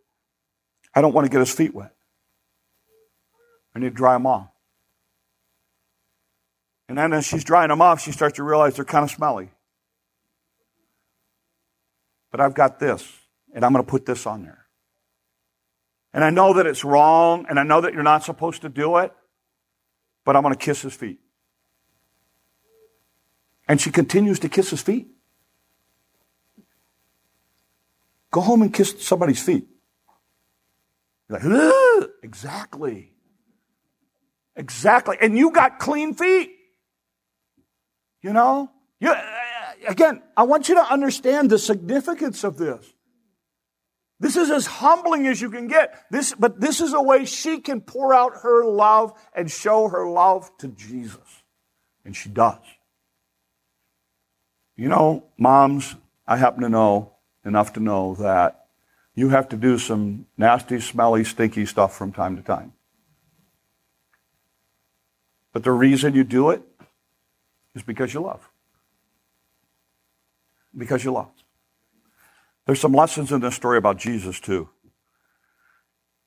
I 0.94 1.02
don't 1.02 1.14
want 1.14 1.26
to 1.26 1.32
get 1.32 1.40
his 1.40 1.52
feet 1.52 1.74
wet. 1.74 1.92
I 3.76 3.80
need 3.80 3.90
to 3.90 3.96
dry 3.96 4.14
them 4.14 4.28
off. 4.28 4.48
And 6.88 7.00
then 7.00 7.14
as 7.14 7.26
she's 7.26 7.44
drying 7.44 7.70
them 7.70 7.82
off, 7.82 8.00
she 8.00 8.12
starts 8.12 8.36
to 8.36 8.44
realize 8.44 8.76
they're 8.76 8.86
kind 8.86 9.04
of 9.04 9.10
smelly. 9.10 9.50
But 12.36 12.44
I've 12.44 12.54
got 12.54 12.80
this, 12.80 13.10
and 13.54 13.64
I'm 13.64 13.72
going 13.72 13.82
to 13.82 13.90
put 13.90 14.06
this 14.06 14.28
on 14.28 14.44
there. 14.44 14.66
And 16.14 16.22
I 16.22 16.32
know 16.32 16.52
that 16.56 16.68
it's 16.68 16.84
wrong, 16.84 17.46
and 17.50 17.58
I 17.58 17.64
know 17.64 17.80
that 17.80 17.94
you're 17.94 18.04
not 18.04 18.26
supposed 18.26 18.64
to 18.64 18.68
do 18.68 18.98
it, 18.98 19.14
but 20.26 20.36
I'm 20.36 20.42
going 20.42 20.54
to 20.54 20.60
kiss 20.60 20.82
his 20.82 20.94
feet. 20.94 21.20
And 23.70 23.80
she 23.80 23.90
continues 23.90 24.40
to 24.40 24.50
kiss 24.50 24.70
his 24.70 24.82
feet. 24.82 25.08
Go 28.32 28.42
home 28.42 28.64
and 28.64 28.74
kiss 28.74 28.96
somebody's 29.00 29.42
feet. 29.42 29.70
You're 31.30 31.40
like, 31.40 32.10
exactly. 32.22 33.14
Exactly. 34.58 35.16
And 35.22 35.38
you 35.38 35.52
got 35.52 35.80
clean 35.80 36.14
feet. 36.14 36.52
You 38.22 38.34
know? 38.34 38.72
You, 39.00 39.16
again, 39.88 40.22
I 40.36 40.44
want 40.44 40.70
you 40.70 40.76
to 40.76 40.92
understand 40.92 41.50
the 41.50 41.60
significance 41.60 42.44
of 42.44 42.58
this. 42.58 42.94
This 44.20 44.38
is 44.38 44.50
as 44.50 44.66
humbling 44.66 45.28
as 45.28 45.42
you 45.42 45.50
can 45.50 45.68
get. 45.68 46.06
This, 46.10 46.34
but 46.34 46.62
this 46.62 46.80
is 46.80 46.94
a 46.94 47.02
way 47.02 47.26
she 47.26 47.60
can 47.60 47.82
pour 47.82 48.14
out 48.14 48.38
her 48.44 48.64
love 48.64 49.14
and 49.34 49.52
show 49.52 49.90
her 49.90 50.08
love 50.08 50.50
to 50.60 50.70
Jesus. 50.70 51.44
And 52.06 52.16
she 52.16 52.30
does. 52.30 52.62
You 54.78 54.88
know, 54.88 55.26
moms, 55.38 55.96
I 56.28 56.38
happen 56.38 56.62
to 56.62 56.70
know 56.70 57.14
enough 57.44 57.74
to 57.74 57.80
know 57.80 58.16
that 58.16 58.68
you 59.16 59.30
have 59.30 59.50
to 59.50 59.58
do 59.58 59.78
some 59.78 60.26
nasty, 60.38 60.80
smelly, 60.80 61.24
stinky 61.24 61.66
stuff 61.66 61.96
from 61.96 62.12
time 62.12 62.36
to 62.36 62.42
time. 62.42 62.74
But 65.54 65.64
the 65.64 65.72
reason 65.72 66.16
you 66.16 66.24
do 66.24 66.50
it 66.50 66.62
is 67.76 67.84
because 67.84 68.14
you 68.14 68.22
love. 68.22 68.50
Because 70.78 71.04
you 71.04 71.12
love. 71.12 71.32
There's 72.66 72.80
some 72.80 72.94
lessons 72.94 73.32
in 73.32 73.42
this 73.42 73.56
story 73.56 73.78
about 73.78 73.98
Jesus, 73.98 74.40
too. 74.40 74.70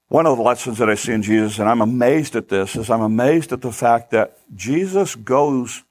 One 0.09 0.25
of 0.25 0.39
the 0.39 0.43
lessons 0.43 0.79
that 0.79 0.89
I 0.89 0.95
see 0.95 1.13
in 1.13 1.23
Jesus, 1.23 1.59
and 1.59 1.69
I'm 1.69 1.83
amazed 1.83 2.35
at 2.35 2.49
this, 2.49 2.77
is 2.77 2.89
I'm 2.89 3.03
amazed 3.03 3.53
at 3.53 3.61
the 3.61 3.73
fact 3.73 4.11
that 4.13 4.39
Jesus 4.55 5.15
goes 5.15 5.83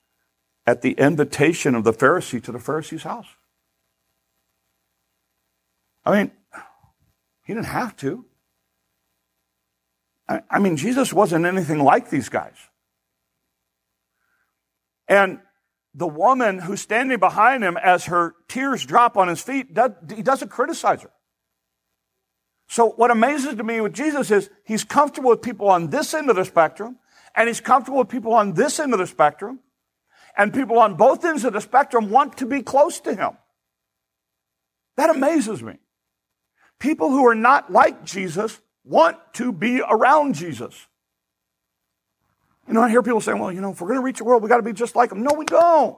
at 0.66 0.82
the 0.82 0.94
invitation 0.94 1.76
of 1.76 1.84
the 1.84 1.94
Pharisee 1.94 2.44
to 2.44 2.52
the 2.52 2.60
Pharisee's 2.60 3.04
house. 3.04 3.28
I 6.04 6.18
mean, 6.18 6.32
he 7.46 7.54
didn't 7.54 7.68
have 7.68 7.96
to. 7.98 8.26
I, 10.28 10.42
I 10.50 10.60
mean, 10.60 10.78
Jesus 10.78 11.14
wasn't 11.14 11.46
anything 11.46 11.80
like 11.80 12.10
these 12.10 12.30
guys. 12.30 12.56
And 15.08 15.40
the 15.98 16.08
woman 16.08 16.60
who's 16.60 16.80
standing 16.80 17.18
behind 17.18 17.64
him 17.64 17.76
as 17.76 18.06
her 18.06 18.36
tears 18.48 18.86
drop 18.86 19.18
on 19.18 19.28
his 19.28 19.42
feet, 19.42 19.76
he 20.16 20.22
doesn't 20.22 20.50
criticize 20.50 21.02
her. 21.02 21.10
So 22.70 22.92
what 22.92 23.10
amazes 23.10 23.56
to 23.56 23.64
me 23.64 23.82
with 23.82 23.94
Jesus 23.94 24.30
is 24.30 24.50
he's 24.64 24.84
comfortable 24.84 25.32
with 25.32 25.42
people 25.42 25.70
on 25.70 25.90
this 25.90 26.14
end 26.14 26.30
of 26.30 26.36
the 26.36 26.46
spectrum, 26.46 27.00
and 27.36 27.48
he's 27.48 27.62
comfortable 27.62 27.98
with 27.98 28.10
people 28.10 28.34
on 28.34 28.54
this 28.54 28.80
end 28.80 28.94
of 28.94 29.00
the 29.00 29.08
spectrum, 29.08 29.60
and 30.38 30.54
people 30.54 30.78
on 30.78 30.94
both 30.94 31.26
ends 31.26 31.44
of 31.44 31.54
the 31.54 31.62
spectrum 31.62 32.12
want 32.12 32.38
to 32.38 32.46
be 32.46 32.62
close 32.62 33.00
to 33.00 33.16
him. 33.16 33.32
That 34.98 35.10
amazes 35.10 35.64
me. 35.64 35.80
People 36.80 37.10
who 37.10 37.26
are 37.26 37.36
not 37.36 37.72
like 37.72 38.04
Jesus 38.04 38.62
want 38.84 39.18
to 39.34 39.52
be 39.52 39.82
around 39.82 40.36
Jesus. 40.36 40.88
You 42.68 42.74
know, 42.74 42.82
I 42.82 42.90
hear 42.90 43.02
people 43.02 43.22
saying, 43.22 43.40
well, 43.40 43.52
you 43.52 43.62
know, 43.62 43.72
if 43.72 43.80
we're 43.80 43.88
going 43.88 44.00
to 44.00 44.04
reach 44.04 44.18
the 44.18 44.26
world, 44.26 44.44
we 44.44 44.50
got 44.50 44.58
to 44.58 44.64
be 44.64 44.74
just 44.74 44.96
like 44.96 45.10
them. 45.10 45.24
No, 45.24 45.34
we 45.36 45.46
don't. 45.46 45.98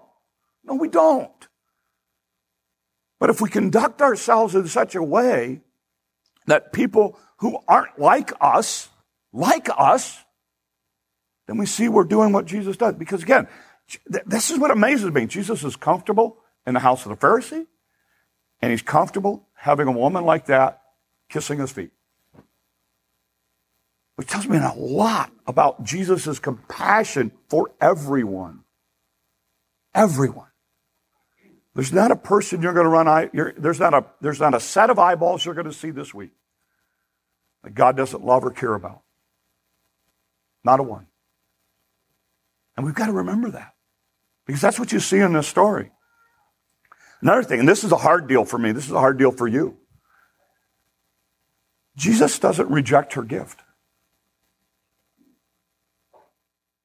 No, 0.63 0.75
we 0.75 0.87
don't. 0.87 1.47
But 3.19 3.29
if 3.29 3.41
we 3.41 3.49
conduct 3.49 4.01
ourselves 4.01 4.55
in 4.55 4.67
such 4.67 4.95
a 4.95 5.03
way 5.03 5.61
that 6.45 6.71
people 6.71 7.19
who 7.37 7.57
aren't 7.67 7.99
like 7.99 8.31
us, 8.39 8.89
like 9.33 9.67
us, 9.77 10.23
then 11.47 11.57
we 11.57 11.65
see 11.65 11.89
we're 11.89 12.03
doing 12.03 12.31
what 12.31 12.45
Jesus 12.45 12.77
does. 12.77 12.95
Because 12.95 13.23
again, 13.23 13.47
this 14.25 14.51
is 14.51 14.59
what 14.59 14.71
amazes 14.71 15.11
me. 15.11 15.25
Jesus 15.25 15.63
is 15.63 15.75
comfortable 15.75 16.37
in 16.67 16.75
the 16.75 16.79
house 16.79 17.05
of 17.05 17.09
the 17.09 17.17
Pharisee, 17.17 17.65
and 18.61 18.71
he's 18.71 18.83
comfortable 18.83 19.47
having 19.53 19.87
a 19.87 19.91
woman 19.91 20.25
like 20.25 20.45
that 20.45 20.81
kissing 21.29 21.59
his 21.59 21.71
feet. 21.71 21.91
Which 24.19 24.27
tells 24.27 24.49
me 24.49 24.57
a 24.57 24.73
lot 24.75 25.31
about 25.47 25.85
Jesus' 25.85 26.39
compassion 26.39 27.31
for 27.47 27.71
everyone. 27.79 28.65
Everyone. 29.95 30.49
There's 31.73 31.93
not 31.93 32.11
a 32.11 32.17
person 32.17 32.61
you're 32.61 32.73
going 32.73 32.83
to 32.83 32.89
run, 32.89 33.07
eye, 33.07 33.29
there's 33.57 33.79
not 33.79 33.93
a, 33.93 34.05
there's 34.19 34.41
not 34.41 34.53
a 34.53 34.59
set 34.59 34.89
of 34.89 34.99
eyeballs 34.99 35.45
you're 35.45 35.53
going 35.55 35.67
to 35.67 35.71
see 35.71 35.91
this 35.91 36.13
week 36.13 36.31
that 37.63 37.73
God 37.73 37.95
doesn't 37.95 38.21
love 38.21 38.43
or 38.43 38.51
care 38.51 38.73
about. 38.73 39.03
Not 40.65 40.81
a 40.81 40.83
one. 40.83 41.07
And 42.75 42.85
we've 42.85 42.95
got 42.95 43.05
to 43.05 43.13
remember 43.13 43.51
that 43.51 43.73
because 44.45 44.59
that's 44.59 44.77
what 44.77 44.91
you 44.91 44.99
see 44.99 45.19
in 45.19 45.31
this 45.31 45.47
story. 45.47 45.91
Another 47.21 47.43
thing, 47.43 47.61
and 47.61 47.69
this 47.69 47.85
is 47.85 47.93
a 47.93 47.97
hard 47.97 48.27
deal 48.27 48.43
for 48.43 48.57
me, 48.57 48.73
this 48.73 48.85
is 48.85 48.91
a 48.91 48.99
hard 48.99 49.17
deal 49.17 49.31
for 49.31 49.47
you. 49.47 49.77
Jesus 51.95 52.37
doesn't 52.37 52.69
reject 52.69 53.13
her 53.13 53.23
gift. 53.23 53.61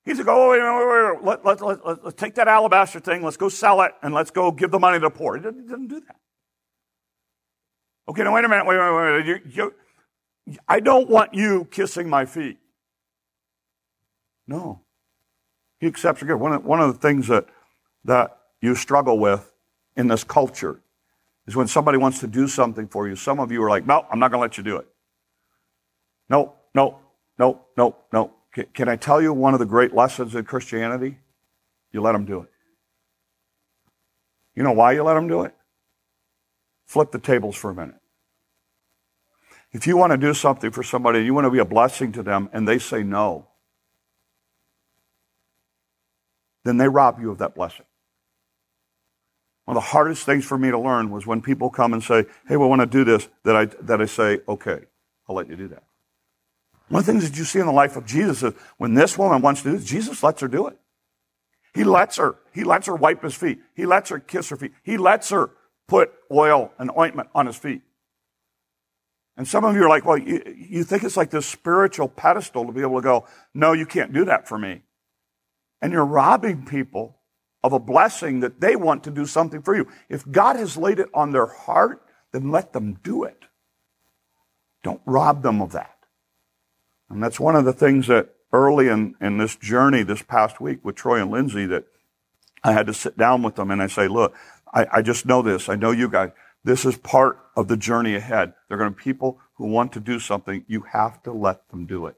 He's 0.05 0.19
like, 0.19 0.29
oh, 0.29 0.51
wait, 0.51 0.61
wait, 0.61 1.23
wait, 1.23 1.25
Let, 1.25 1.45
let, 1.45 1.63
let, 1.63 1.87
let, 1.87 2.05
let's 2.05 2.21
take 2.21 2.35
that 2.35 2.47
alabaster 2.47 3.01
thing, 3.01 3.23
let's 3.23 3.39
go 3.39 3.49
sell 3.49 3.81
it, 3.83 3.93
and 4.03 4.13
let's 4.13 4.31
go 4.31 4.51
give 4.51 4.71
the 4.71 4.79
money 4.79 4.99
to 4.99 5.05
the 5.07 5.11
poor. 5.11 5.37
He 5.37 5.43
he 5.43 5.63
doesn't 5.63 5.89
do 5.89 6.01
that. 6.01 6.17
Okay, 8.09 8.23
now 8.23 8.35
wait 8.35 8.45
a 8.45 8.49
minute, 8.49 8.67
wait, 8.67 8.79
wait, 8.79 8.93
wait. 8.93 9.27
You, 9.27 9.41
you, 9.51 9.75
I 10.69 10.81
don't 10.81 11.09
want 11.09 11.33
you 11.33 11.67
kissing 11.71 12.09
my 12.09 12.27
feet. 12.27 12.59
No. 14.47 14.83
He 15.81 15.87
accepts 15.87 16.21
your 16.21 16.29
gift. 16.29 16.41
One 16.41 16.53
of, 16.53 16.65
one 16.65 16.81
of 16.81 16.93
the 16.93 17.01
things 17.01 17.29
that, 17.29 17.47
that 18.05 18.37
you 18.61 18.75
struggle 18.75 19.19
with 19.19 19.51
in 19.97 20.09
this 20.09 20.23
culture 20.23 20.83
is 21.47 21.57
when 21.57 21.67
somebody 21.67 21.97
wants 21.97 22.21
to 22.21 22.27
do 22.27 22.47
something 22.47 22.89
for 22.89 23.09
you, 23.09 23.17
some 23.17 23.41
of 23.41 23.51
you 23.51 23.63
are 23.63 23.71
like, 23.71 23.87
no, 23.87 24.07
I'm 24.11 24.19
not 24.19 24.31
going 24.31 24.39
to 24.39 24.43
let 24.43 24.59
you 24.59 24.65
do 24.65 24.77
it. 24.77 24.87
No, 26.29 26.55
no, 26.75 27.01
no, 27.39 27.63
no, 27.77 27.97
no. 28.13 28.33
Can, 28.55 28.67
can 28.73 28.89
I 28.89 28.97
tell 28.97 29.21
you 29.21 29.33
one 29.33 29.53
of 29.53 29.61
the 29.61 29.67
great 29.67 29.95
lessons 29.95 30.35
in 30.35 30.45
Christianity? 30.45 31.19
You 31.93 32.01
let 32.01 32.13
them 32.13 32.25
do 32.25 32.41
it. 32.41 32.51
You 34.55 34.63
know 34.63 34.73
why 34.73 34.93
you 34.93 35.03
let 35.03 35.15
them 35.15 35.29
do 35.29 35.43
it? 35.43 35.55
Flip 36.87 37.11
the 37.11 37.19
tables 37.19 37.57
for 37.57 37.71
a 37.71 37.75
minute. 37.75 37.97
If 39.73 39.89
you 39.89 39.97
want 39.97 40.13
to 40.13 40.17
do 40.17 40.33
something 40.33 40.71
for 40.71 40.85
somebody, 40.85 41.25
you 41.25 41.35
want 41.35 41.47
to 41.47 41.51
be 41.51 41.59
a 41.59 41.65
blessing 41.65 42.13
to 42.13 42.23
them, 42.23 42.49
and 42.53 42.67
they 42.67 42.79
say 42.79 43.03
no, 43.03 43.49
then 46.63 46.77
they 46.77 46.89
rob 46.89 47.19
you 47.19 47.33
of 47.33 47.39
that 47.39 47.57
blessing. 47.57 47.87
One 49.65 49.77
of 49.77 49.83
the 49.83 49.89
hardest 49.89 50.25
things 50.25 50.45
for 50.45 50.57
me 50.57 50.71
to 50.71 50.79
learn 50.79 51.11
was 51.11 51.27
when 51.27 51.43
people 51.43 51.71
come 51.71 51.93
and 51.93 52.03
say, 52.03 52.27
"Hey, 52.47 52.57
we 52.57 52.67
want 52.67 52.83
to 52.83 52.87
do 52.87 53.03
this," 53.03 53.29
that 53.43 53.57
I 53.57 53.65
that 53.65 54.01
I 54.01 54.05
say, 54.05 54.41
"Okay, 54.47 54.85
I'll 55.29 55.35
let 55.35 55.49
you 55.49 55.57
do 55.57 55.69
that." 55.69 55.83
One 56.89 57.01
of 57.01 57.07
the 57.07 57.13
things 57.13 57.29
that 57.29 57.39
you 57.39 57.45
see 57.45 57.61
in 57.61 57.67
the 57.67 57.73
life 57.73 57.97
of 57.97 58.07
Jesus 58.07 58.43
is 58.43 58.53
when 58.77 58.95
this 58.95 59.17
woman 59.17 59.41
wants 59.41 59.63
to 59.63 59.71
do 59.71 59.79
this, 59.79 59.87
Jesus 59.87 60.23
lets 60.23 60.41
her 60.41 60.49
do 60.49 60.67
it. 60.67 60.79
He 61.75 61.83
lets 61.83 62.17
her. 62.17 62.37
He 62.53 62.63
lets 62.63 62.87
her 62.87 62.95
wipe 62.95 63.23
his 63.23 63.35
feet. 63.35 63.59
He 63.75 63.87
lets 63.87 64.11
her 64.11 64.21
kiss 64.21 64.51
her 64.51 64.57
feet. 64.57 64.73
He 64.83 64.97
lets 64.97 65.31
her 65.31 65.51
put 65.89 66.13
oil 66.31 66.73
and 66.79 66.91
ointment 66.97 67.29
on 67.35 67.47
his 67.47 67.57
feet. 67.57 67.83
And 69.37 69.49
some 69.49 69.65
of 69.65 69.75
you 69.75 69.85
are 69.85 69.89
like, 69.89 70.05
well, 70.05 70.17
you, 70.17 70.43
you 70.57 70.85
think 70.85 71.03
it's 71.03 71.17
like 71.17 71.31
this 71.31 71.47
spiritual 71.47 72.09
pedestal 72.09 72.67
to 72.67 72.73
be 72.73 72.83
able 72.83 72.97
to 72.97 73.03
go, 73.03 73.27
no, 73.53 73.73
you 73.73 73.87
can't 73.87 74.13
do 74.13 74.25
that 74.27 74.47
for 74.47 74.57
me. 74.57 74.83
And 75.83 75.93
you're 75.93 76.05
robbing 76.05 76.65
people 76.65 77.19
of 77.65 77.73
a 77.73 77.81
blessing 77.81 78.41
that 78.41 78.61
they 78.61 78.77
want 78.77 79.05
to 79.05 79.11
do 79.11 79.27
something 79.27 79.63
for 79.63 79.75
you. 79.75 79.89
If 80.09 80.31
God 80.31 80.57
has 80.57 80.77
laid 80.77 81.01
it 81.01 81.09
on 81.13 81.33
their 81.33 81.47
heart, 81.47 82.03
then 82.33 82.51
let 82.51 82.73
them 82.73 82.99
do 83.03 83.25
it. 83.25 83.43
Don't 84.85 85.01
rob 85.07 85.43
them 85.43 85.61
of 85.61 85.73
that. 85.73 85.94
And 87.11 87.23
that's 87.23 87.39
one 87.39 87.57
of 87.57 87.65
the 87.65 87.73
things 87.73 88.07
that 88.09 88.31
early 88.53 88.89
in, 88.89 89.15
in 89.21 89.39
this 89.39 89.57
journey 89.57 90.03
this 90.03 90.23
past 90.23 90.61
week 90.61 90.85
with 90.85 90.95
Troy 90.95 91.21
and 91.21 91.31
Lindsay 91.31 91.67
that 91.67 91.85
I 92.63 92.73
had 92.73 92.87
to 92.87 92.95
sit 92.95 93.19
down 93.19 93.43
with 93.43 93.57
them 93.57 93.71
and 93.71 93.83
I 93.83 93.89
say, 93.89 94.09
look, 94.09 94.35
I, 94.73 94.87
I 94.93 95.03
just 95.03 95.27
know 95.27 95.43
this. 95.43 95.69
I 95.69 95.77
know 95.77 95.91
you 95.91 96.09
guys. 96.09 96.31
This 96.65 96.85
is 96.85 96.97
part 96.97 97.39
of 97.57 97.69
the 97.69 97.77
journey 97.77 98.15
ahead. 98.15 98.55
There 98.69 98.77
are 98.77 98.79
going 98.79 98.93
to 98.93 98.97
be 98.97 99.03
people 99.03 99.39
who 99.55 99.67
want 99.67 99.93
to 99.93 100.01
do 100.01 100.19
something. 100.19 100.65
You 100.67 100.83
have 100.93 101.23
to 101.25 101.33
let 101.33 101.69
them 101.69 101.87
do 101.87 102.07
it. 102.07 102.17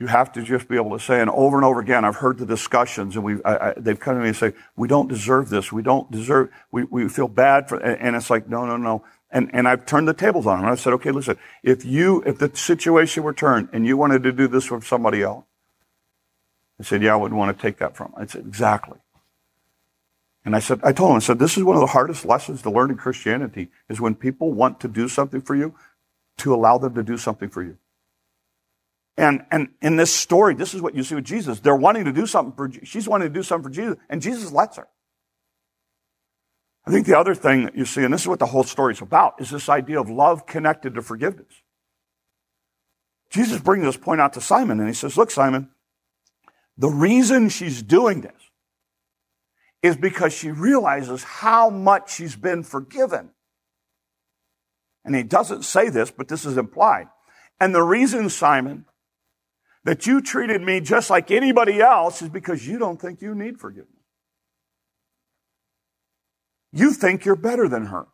You 0.00 0.08
have 0.08 0.32
to 0.32 0.42
just 0.42 0.66
be 0.66 0.74
able 0.74 0.98
to 0.98 0.98
say, 0.98 1.20
and 1.20 1.30
over 1.30 1.56
and 1.56 1.64
over 1.64 1.78
again, 1.78 2.04
I've 2.04 2.16
heard 2.16 2.36
the 2.36 2.44
discussions, 2.44 3.14
and 3.14 3.24
we 3.24 3.34
they've 3.76 4.00
come 4.00 4.16
to 4.16 4.20
me 4.20 4.28
and 4.28 4.36
say, 4.36 4.52
"We 4.74 4.88
don't 4.88 5.08
deserve 5.08 5.48
this. 5.48 5.70
We 5.70 5.82
don't 5.82 6.10
deserve. 6.10 6.48
We, 6.72 6.82
we 6.82 7.08
feel 7.08 7.28
bad 7.28 7.68
for." 7.68 7.76
And 7.76 8.16
it's 8.16 8.28
like, 8.28 8.48
no, 8.48 8.66
no, 8.66 8.76
no. 8.76 9.04
And 9.34 9.50
and 9.54 9.66
I've 9.66 9.86
turned 9.86 10.06
the 10.06 10.14
tables 10.14 10.46
on. 10.46 10.58
And 10.60 10.68
I 10.68 10.74
said, 10.74 10.92
okay, 10.92 11.10
listen, 11.10 11.38
if 11.62 11.84
you 11.84 12.22
if 12.26 12.38
the 12.38 12.54
situation 12.54 13.22
were 13.22 13.32
turned 13.32 13.70
and 13.72 13.86
you 13.86 13.96
wanted 13.96 14.22
to 14.24 14.32
do 14.32 14.46
this 14.46 14.66
for 14.66 14.80
somebody 14.82 15.22
else, 15.22 15.46
I 16.78 16.84
said, 16.84 17.02
yeah, 17.02 17.14
I 17.14 17.16
wouldn't 17.16 17.38
want 17.38 17.56
to 17.56 17.62
take 17.62 17.78
that 17.78 17.96
from. 17.96 18.12
Them. 18.12 18.22
I 18.22 18.26
said, 18.26 18.44
exactly. 18.46 18.98
And 20.44 20.56
I 20.56 20.58
said, 20.58 20.80
I 20.82 20.92
told 20.92 21.10
him, 21.10 21.16
I 21.16 21.20
said, 21.20 21.38
this 21.38 21.56
is 21.56 21.62
one 21.62 21.76
of 21.76 21.80
the 21.80 21.86
hardest 21.86 22.24
lessons 22.24 22.62
to 22.62 22.70
learn 22.70 22.90
in 22.90 22.96
Christianity 22.96 23.68
is 23.88 24.00
when 24.00 24.14
people 24.14 24.52
want 24.52 24.80
to 24.80 24.88
do 24.88 25.08
something 25.08 25.40
for 25.40 25.54
you, 25.54 25.74
to 26.38 26.52
allow 26.52 26.78
them 26.78 26.94
to 26.94 27.02
do 27.02 27.16
something 27.16 27.48
for 27.48 27.62
you. 27.62 27.78
And, 29.16 29.44
and 29.50 29.68
in 29.80 29.96
this 29.96 30.12
story, 30.12 30.54
this 30.54 30.74
is 30.74 30.82
what 30.82 30.94
you 30.94 31.04
see 31.04 31.14
with 31.14 31.24
Jesus. 31.24 31.60
They're 31.60 31.76
wanting 31.76 32.06
to 32.06 32.12
do 32.12 32.26
something 32.26 32.54
for, 32.56 32.70
she's 32.84 33.08
wanting 33.08 33.28
to 33.28 33.34
do 33.34 33.42
something 33.42 33.70
for 33.70 33.74
Jesus, 33.74 33.96
and 34.08 34.20
Jesus 34.20 34.50
lets 34.50 34.78
her. 34.78 34.88
I 36.84 36.90
think 36.90 37.06
the 37.06 37.18
other 37.18 37.34
thing 37.34 37.64
that 37.64 37.76
you 37.76 37.84
see, 37.84 38.02
and 38.02 38.12
this 38.12 38.22
is 38.22 38.28
what 38.28 38.40
the 38.40 38.46
whole 38.46 38.64
story 38.64 38.94
is 38.94 39.00
about, 39.00 39.40
is 39.40 39.50
this 39.50 39.68
idea 39.68 40.00
of 40.00 40.10
love 40.10 40.46
connected 40.46 40.94
to 40.94 41.02
forgiveness. 41.02 41.52
Jesus 43.30 43.60
brings 43.60 43.84
this 43.84 43.96
point 43.96 44.20
out 44.20 44.32
to 44.34 44.40
Simon, 44.40 44.80
and 44.80 44.88
he 44.88 44.94
says, 44.94 45.16
look, 45.16 45.30
Simon, 45.30 45.70
the 46.76 46.90
reason 46.90 47.48
she's 47.48 47.82
doing 47.82 48.20
this 48.22 48.32
is 49.82 49.96
because 49.96 50.32
she 50.32 50.50
realizes 50.50 51.24
how 51.24 51.70
much 51.70 52.12
she's 52.12 52.36
been 52.36 52.62
forgiven. 52.62 53.30
And 55.04 55.14
he 55.14 55.22
doesn't 55.22 55.64
say 55.64 55.88
this, 55.88 56.10
but 56.10 56.28
this 56.28 56.44
is 56.44 56.56
implied. 56.56 57.08
And 57.60 57.74
the 57.74 57.82
reason, 57.82 58.28
Simon, 58.28 58.84
that 59.84 60.06
you 60.06 60.20
treated 60.20 60.62
me 60.62 60.80
just 60.80 61.10
like 61.10 61.30
anybody 61.30 61.80
else 61.80 62.22
is 62.22 62.28
because 62.28 62.66
you 62.66 62.78
don't 62.78 63.00
think 63.00 63.20
you 63.20 63.34
need 63.34 63.58
forgiveness. 63.58 64.01
You 66.72 66.92
think 66.92 67.24
you're 67.24 67.36
better 67.36 67.68
than 67.68 67.86
her. 67.86 68.06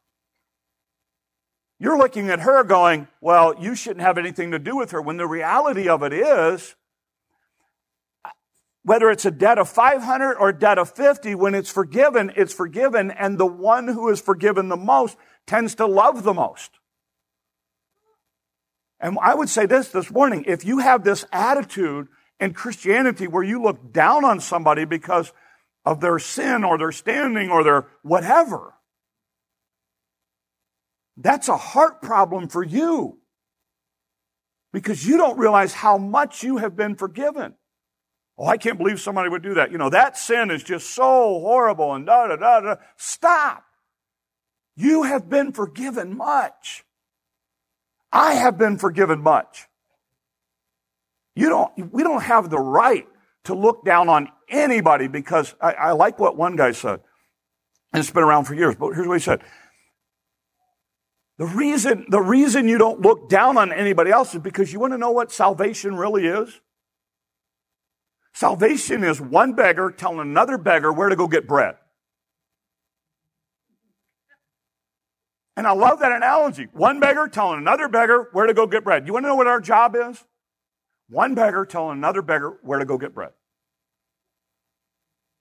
You're 1.80 1.98
looking 1.98 2.28
at 2.28 2.40
her 2.40 2.64
going, 2.64 3.06
well, 3.20 3.54
you 3.60 3.76
shouldn't 3.76 4.00
have 4.00 4.18
anything 4.18 4.50
to 4.50 4.58
do 4.58 4.76
with 4.76 4.90
her. 4.90 5.00
When 5.00 5.16
the 5.16 5.28
reality 5.28 5.88
of 5.88 6.02
it 6.02 6.12
is, 6.12 6.74
whether 8.82 9.10
it's 9.10 9.24
a 9.24 9.30
debt 9.30 9.58
of 9.58 9.68
500 9.68 10.34
or 10.36 10.48
a 10.48 10.58
debt 10.58 10.78
of 10.78 10.90
50, 10.90 11.34
when 11.36 11.54
it's 11.54 11.70
forgiven, 11.70 12.32
it's 12.36 12.52
forgiven. 12.52 13.12
And 13.12 13.38
the 13.38 13.46
one 13.46 13.86
who 13.86 14.08
is 14.08 14.20
forgiven 14.20 14.68
the 14.68 14.76
most 14.76 15.16
tends 15.46 15.76
to 15.76 15.86
love 15.86 16.24
the 16.24 16.34
most. 16.34 16.72
And 18.98 19.16
I 19.22 19.34
would 19.34 19.48
say 19.48 19.66
this 19.66 19.88
this 19.88 20.10
morning, 20.10 20.44
if 20.48 20.64
you 20.64 20.78
have 20.78 21.04
this 21.04 21.24
attitude 21.32 22.08
in 22.40 22.54
Christianity 22.54 23.28
where 23.28 23.44
you 23.44 23.62
look 23.62 23.92
down 23.92 24.24
on 24.24 24.40
somebody 24.40 24.84
because 24.84 25.32
of 25.88 26.00
their 26.00 26.18
sin 26.18 26.64
or 26.64 26.76
their 26.76 26.92
standing 26.92 27.48
or 27.48 27.64
their 27.64 27.86
whatever, 28.02 28.74
that's 31.16 31.48
a 31.48 31.56
heart 31.56 32.02
problem 32.02 32.46
for 32.46 32.62
you 32.62 33.18
because 34.70 35.06
you 35.06 35.16
don't 35.16 35.38
realize 35.38 35.72
how 35.72 35.96
much 35.96 36.42
you 36.42 36.58
have 36.58 36.76
been 36.76 36.94
forgiven. 36.94 37.54
Oh, 38.36 38.44
I 38.44 38.58
can't 38.58 38.76
believe 38.76 39.00
somebody 39.00 39.30
would 39.30 39.42
do 39.42 39.54
that. 39.54 39.72
You 39.72 39.78
know, 39.78 39.88
that 39.88 40.18
sin 40.18 40.50
is 40.50 40.62
just 40.62 40.90
so 40.90 41.40
horrible 41.40 41.94
and 41.94 42.04
da 42.04 42.26
da 42.26 42.36
da 42.36 42.60
da. 42.60 42.74
Stop. 42.98 43.64
You 44.76 45.04
have 45.04 45.30
been 45.30 45.52
forgiven 45.52 46.18
much. 46.18 46.84
I 48.12 48.34
have 48.34 48.58
been 48.58 48.76
forgiven 48.76 49.22
much. 49.22 49.66
You 51.34 51.48
don't, 51.48 51.92
we 51.94 52.02
don't 52.02 52.22
have 52.22 52.50
the 52.50 52.60
right 52.60 53.08
to 53.48 53.54
look 53.54 53.84
down 53.84 54.08
on 54.08 54.28
anybody 54.48 55.08
because 55.08 55.54
I, 55.60 55.72
I 55.72 55.92
like 55.92 56.18
what 56.18 56.36
one 56.36 56.54
guy 56.54 56.72
said. 56.72 57.00
And 57.92 58.00
it's 58.00 58.10
been 58.10 58.22
around 58.22 58.44
for 58.44 58.54
years, 58.54 58.76
but 58.76 58.92
here's 58.92 59.06
what 59.06 59.14
he 59.14 59.22
said. 59.22 59.40
The 61.38 61.46
reason, 61.46 62.06
the 62.08 62.20
reason 62.20 62.68
you 62.68 62.78
don't 62.78 63.00
look 63.00 63.28
down 63.28 63.56
on 63.56 63.72
anybody 63.72 64.10
else 64.10 64.34
is 64.34 64.40
because 64.40 64.72
you 64.72 64.80
want 64.80 64.92
to 64.92 64.98
know 64.98 65.12
what 65.12 65.32
salvation 65.32 65.96
really 65.96 66.26
is? 66.26 66.60
Salvation 68.34 69.02
is 69.02 69.20
one 69.20 69.54
beggar 69.54 69.90
telling 69.90 70.20
another 70.20 70.58
beggar 70.58 70.92
where 70.92 71.08
to 71.08 71.16
go 71.16 71.26
get 71.26 71.48
bread. 71.48 71.76
And 75.56 75.66
I 75.66 75.72
love 75.72 76.00
that 76.00 76.12
analogy. 76.12 76.68
One 76.72 77.00
beggar 77.00 77.28
telling 77.28 77.58
another 77.58 77.88
beggar 77.88 78.28
where 78.32 78.46
to 78.46 78.54
go 78.54 78.66
get 78.66 78.84
bread. 78.84 79.06
You 79.06 79.12
want 79.12 79.24
to 79.24 79.28
know 79.28 79.36
what 79.36 79.48
our 79.48 79.60
job 79.60 79.96
is? 79.96 80.22
One 81.08 81.34
beggar 81.34 81.64
telling 81.64 81.98
another 81.98 82.22
beggar 82.22 82.58
where 82.62 82.78
to 82.78 82.84
go 82.84 82.98
get 82.98 83.14
bread. 83.14 83.30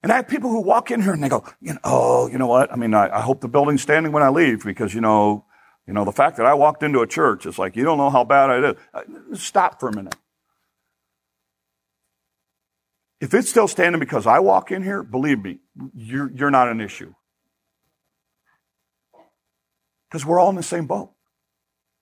And 0.03 0.11
I 0.11 0.17
have 0.17 0.27
people 0.27 0.49
who 0.49 0.61
walk 0.61 0.91
in 0.91 1.01
here 1.01 1.13
and 1.13 1.23
they 1.23 1.29
go, 1.29 1.43
you 1.59 1.73
know, 1.73 1.79
oh, 1.83 2.27
you 2.27 2.37
know 2.37 2.47
what? 2.47 2.71
I 2.71 2.75
mean, 2.75 2.93
I, 2.93 3.17
I 3.17 3.21
hope 3.21 3.41
the 3.41 3.47
building's 3.47 3.81
standing 3.81 4.11
when 4.11 4.23
I 4.23 4.29
leave 4.29 4.63
because, 4.63 4.93
you 4.93 5.01
know, 5.01 5.45
you 5.87 5.93
know, 5.93 6.05
the 6.05 6.11
fact 6.11 6.37
that 6.37 6.45
I 6.45 6.53
walked 6.53 6.83
into 6.83 6.99
a 6.99 7.07
church, 7.07 7.45
it's 7.45 7.57
like, 7.57 7.75
you 7.75 7.83
don't 7.83 7.97
know 7.97 8.09
how 8.09 8.23
bad 8.23 8.49
it 8.51 8.63
is. 8.63 8.83
Uh, 8.93 9.35
stop 9.35 9.79
for 9.79 9.89
a 9.89 9.95
minute. 9.95 10.15
If 13.19 13.33
it's 13.33 13.49
still 13.49 13.67
standing 13.67 13.99
because 13.99 14.27
I 14.27 14.39
walk 14.39 14.71
in 14.71 14.83
here, 14.83 15.01
believe 15.01 15.43
me, 15.43 15.59
you're, 15.95 16.31
you're 16.31 16.51
not 16.51 16.69
an 16.69 16.81
issue. 16.81 17.15
Because 20.09 20.25
we're 20.25 20.39
all 20.39 20.49
in 20.49 20.55
the 20.55 20.63
same 20.63 20.85
boat. 20.85 21.11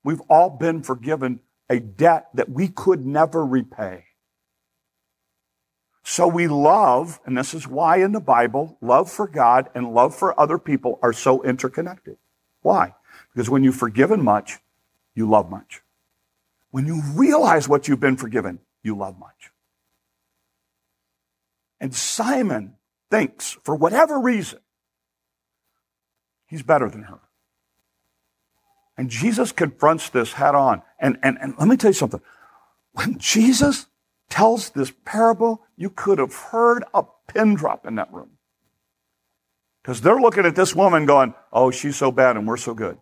We've 0.04 0.22
all 0.30 0.50
been 0.50 0.84
forgiven 0.84 1.40
a 1.70 1.80
debt 1.80 2.28
that 2.34 2.50
we 2.50 2.68
could 2.68 3.06
never 3.06 3.46
repay. 3.46 4.05
So 6.08 6.28
we 6.28 6.48
love, 6.48 7.20
and 7.26 7.36
this 7.36 7.56
is 7.56 7.68
why 7.68 7.98
in 7.98 8.12
the 8.12 8.20
Bible, 8.20 8.78
love 8.80 9.12
for 9.12 9.28
God 9.28 9.72
and 9.74 9.92
love 9.92 10.14
for 10.16 10.40
other 10.40 10.60
people 10.60 11.00
are 11.02 11.12
so 11.12 11.42
interconnected. 11.42 12.18
Why? 12.62 12.94
Because 13.34 13.50
when 13.50 13.64
you've 13.64 13.76
forgiven 13.76 14.24
much, 14.24 14.60
you 15.16 15.28
love 15.28 15.50
much. 15.50 15.82
When 16.70 16.86
you 16.86 17.02
realize 17.16 17.68
what 17.68 17.88
you've 17.88 18.00
been 18.00 18.18
forgiven, 18.18 18.60
you 18.84 18.96
love 18.96 19.18
much. 19.18 19.52
And 21.80 21.94
Simon 21.96 22.76
thinks, 23.10 23.58
for 23.64 23.76
whatever 23.76 24.20
reason, 24.20 24.60
he's 26.46 26.62
better 26.62 26.88
than 26.88 27.04
her. 27.04 27.20
And 28.96 29.10
Jesus 29.10 29.52
confronts 29.52 30.10
this 30.10 30.34
head 30.34 30.54
on. 30.54 30.84
And, 31.00 31.18
and, 31.24 31.40
and 31.42 31.56
let 31.58 31.68
me 31.68 31.78
tell 31.78 31.90
you 31.90 31.96
something. 31.96 32.22
When 32.92 33.18
Jesus 33.18 33.88
tells 34.36 34.70
this 34.72 34.92
parable, 35.06 35.62
you 35.78 35.90
could 35.90 36.20
have 36.20 36.34
heard 36.34 36.84
a 36.94 37.04
pin 37.28 37.56
drop 37.56 37.88
in 37.88 37.96
that 37.96 38.12
room. 38.12 38.32
Because 39.82 40.02
they're 40.02 40.20
looking 40.20 40.46
at 40.46 40.58
this 40.58 40.76
woman 40.76 41.06
going, 41.06 41.34
oh, 41.54 41.72
she's 41.72 41.96
so 41.96 42.12
bad 42.12 42.36
and 42.36 42.46
we're 42.46 42.58
so 42.58 42.74
good. 42.74 42.98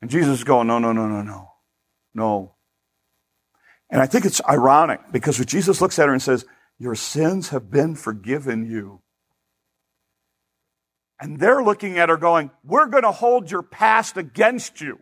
And 0.00 0.10
Jesus 0.10 0.38
is 0.38 0.44
going, 0.44 0.68
no, 0.68 0.78
no, 0.78 0.92
no, 0.92 1.08
no, 1.08 1.22
no. 1.22 1.50
No. 2.14 2.54
And 3.90 4.00
I 4.00 4.06
think 4.06 4.24
it's 4.24 4.40
ironic 4.48 5.00
because 5.10 5.40
when 5.40 5.48
Jesus 5.48 5.80
looks 5.80 5.98
at 5.98 6.06
her 6.06 6.12
and 6.12 6.22
says, 6.22 6.44
your 6.78 6.94
sins 6.94 7.48
have 7.48 7.68
been 7.68 7.96
forgiven 7.96 8.64
you. 8.64 9.02
And 11.20 11.40
they're 11.40 11.64
looking 11.64 11.98
at 11.98 12.10
her 12.10 12.16
going, 12.16 12.52
We're 12.62 12.86
going 12.86 13.02
to 13.02 13.10
hold 13.10 13.50
your 13.50 13.64
past 13.64 14.16
against 14.16 14.80
you. 14.80 15.00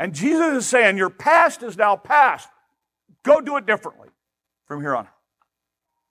And 0.00 0.14
Jesus 0.14 0.64
is 0.64 0.66
saying, 0.66 0.96
Your 0.96 1.10
past 1.10 1.62
is 1.62 1.76
now 1.76 1.94
past. 1.94 2.48
Go 3.22 3.42
do 3.42 3.58
it 3.58 3.66
differently 3.66 4.08
from 4.64 4.80
here 4.80 4.96
on. 4.96 5.06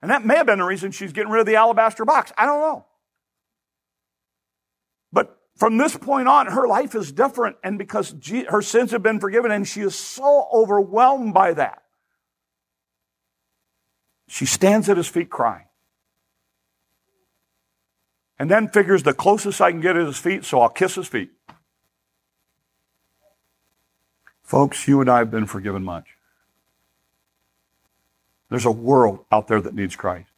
And 0.03 0.11
that 0.11 0.23
may 0.23 0.35
have 0.35 0.45
been 0.45 0.59
the 0.59 0.63
reason 0.63 0.91
she's 0.91 1.11
getting 1.11 1.31
rid 1.31 1.39
of 1.39 1.47
the 1.47 1.55
alabaster 1.55 2.05
box. 2.05 2.31
I 2.37 2.45
don't 2.45 2.59
know. 2.59 2.85
But 5.11 5.35
from 5.57 5.77
this 5.77 5.97
point 5.97 6.27
on, 6.27 6.45
her 6.45 6.67
life 6.67 6.93
is 6.93 7.11
different, 7.11 7.57
and 7.63 7.79
because 7.79 8.15
her 8.49 8.61
sins 8.61 8.91
have 8.91 9.01
been 9.01 9.19
forgiven, 9.19 9.49
and 9.49 9.67
she 9.67 9.81
is 9.81 9.95
so 9.95 10.47
overwhelmed 10.53 11.33
by 11.33 11.53
that. 11.53 11.81
She 14.27 14.45
stands 14.45 14.87
at 14.87 14.97
his 14.97 15.07
feet 15.07 15.31
crying. 15.31 15.65
And 18.37 18.51
then 18.51 18.67
figures 18.67 19.01
the 19.01 19.13
closest 19.13 19.59
I 19.59 19.71
can 19.71 19.81
get 19.81 19.97
at 19.97 20.05
his 20.05 20.19
feet, 20.19 20.45
so 20.45 20.61
I'll 20.61 20.69
kiss 20.69 20.93
his 20.93 21.07
feet. 21.07 21.31
Folks, 24.49 24.87
you 24.87 24.99
and 24.99 25.07
I 25.07 25.19
have 25.19 25.29
been 25.29 25.45
forgiven 25.45 25.83
much. 25.83 26.07
There's 28.49 28.65
a 28.65 28.71
world 28.71 29.23
out 29.31 29.47
there 29.47 29.61
that 29.61 29.75
needs 29.75 29.95
Christ. 29.95 30.31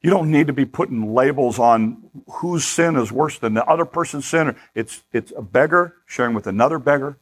You 0.00 0.10
don't 0.10 0.28
need 0.28 0.48
to 0.48 0.52
be 0.52 0.64
putting 0.64 1.14
labels 1.14 1.60
on 1.60 2.10
whose 2.28 2.64
sin 2.64 2.96
is 2.96 3.12
worse 3.12 3.38
than 3.38 3.54
the 3.54 3.64
other 3.64 3.84
person's 3.84 4.26
sin. 4.26 4.56
It's, 4.74 5.04
it's 5.12 5.32
a 5.36 5.40
beggar 5.40 5.94
sharing 6.04 6.34
with 6.34 6.48
another 6.48 6.80
beggar 6.80 7.16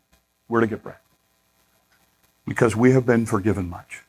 where 0.47 0.63
to 0.63 0.67
get 0.67 0.83
bread. 0.83 0.97
Because 2.49 2.75
we 2.75 2.93
have 2.93 3.05
been 3.05 3.27
forgiven 3.27 3.69
much. 3.69 4.01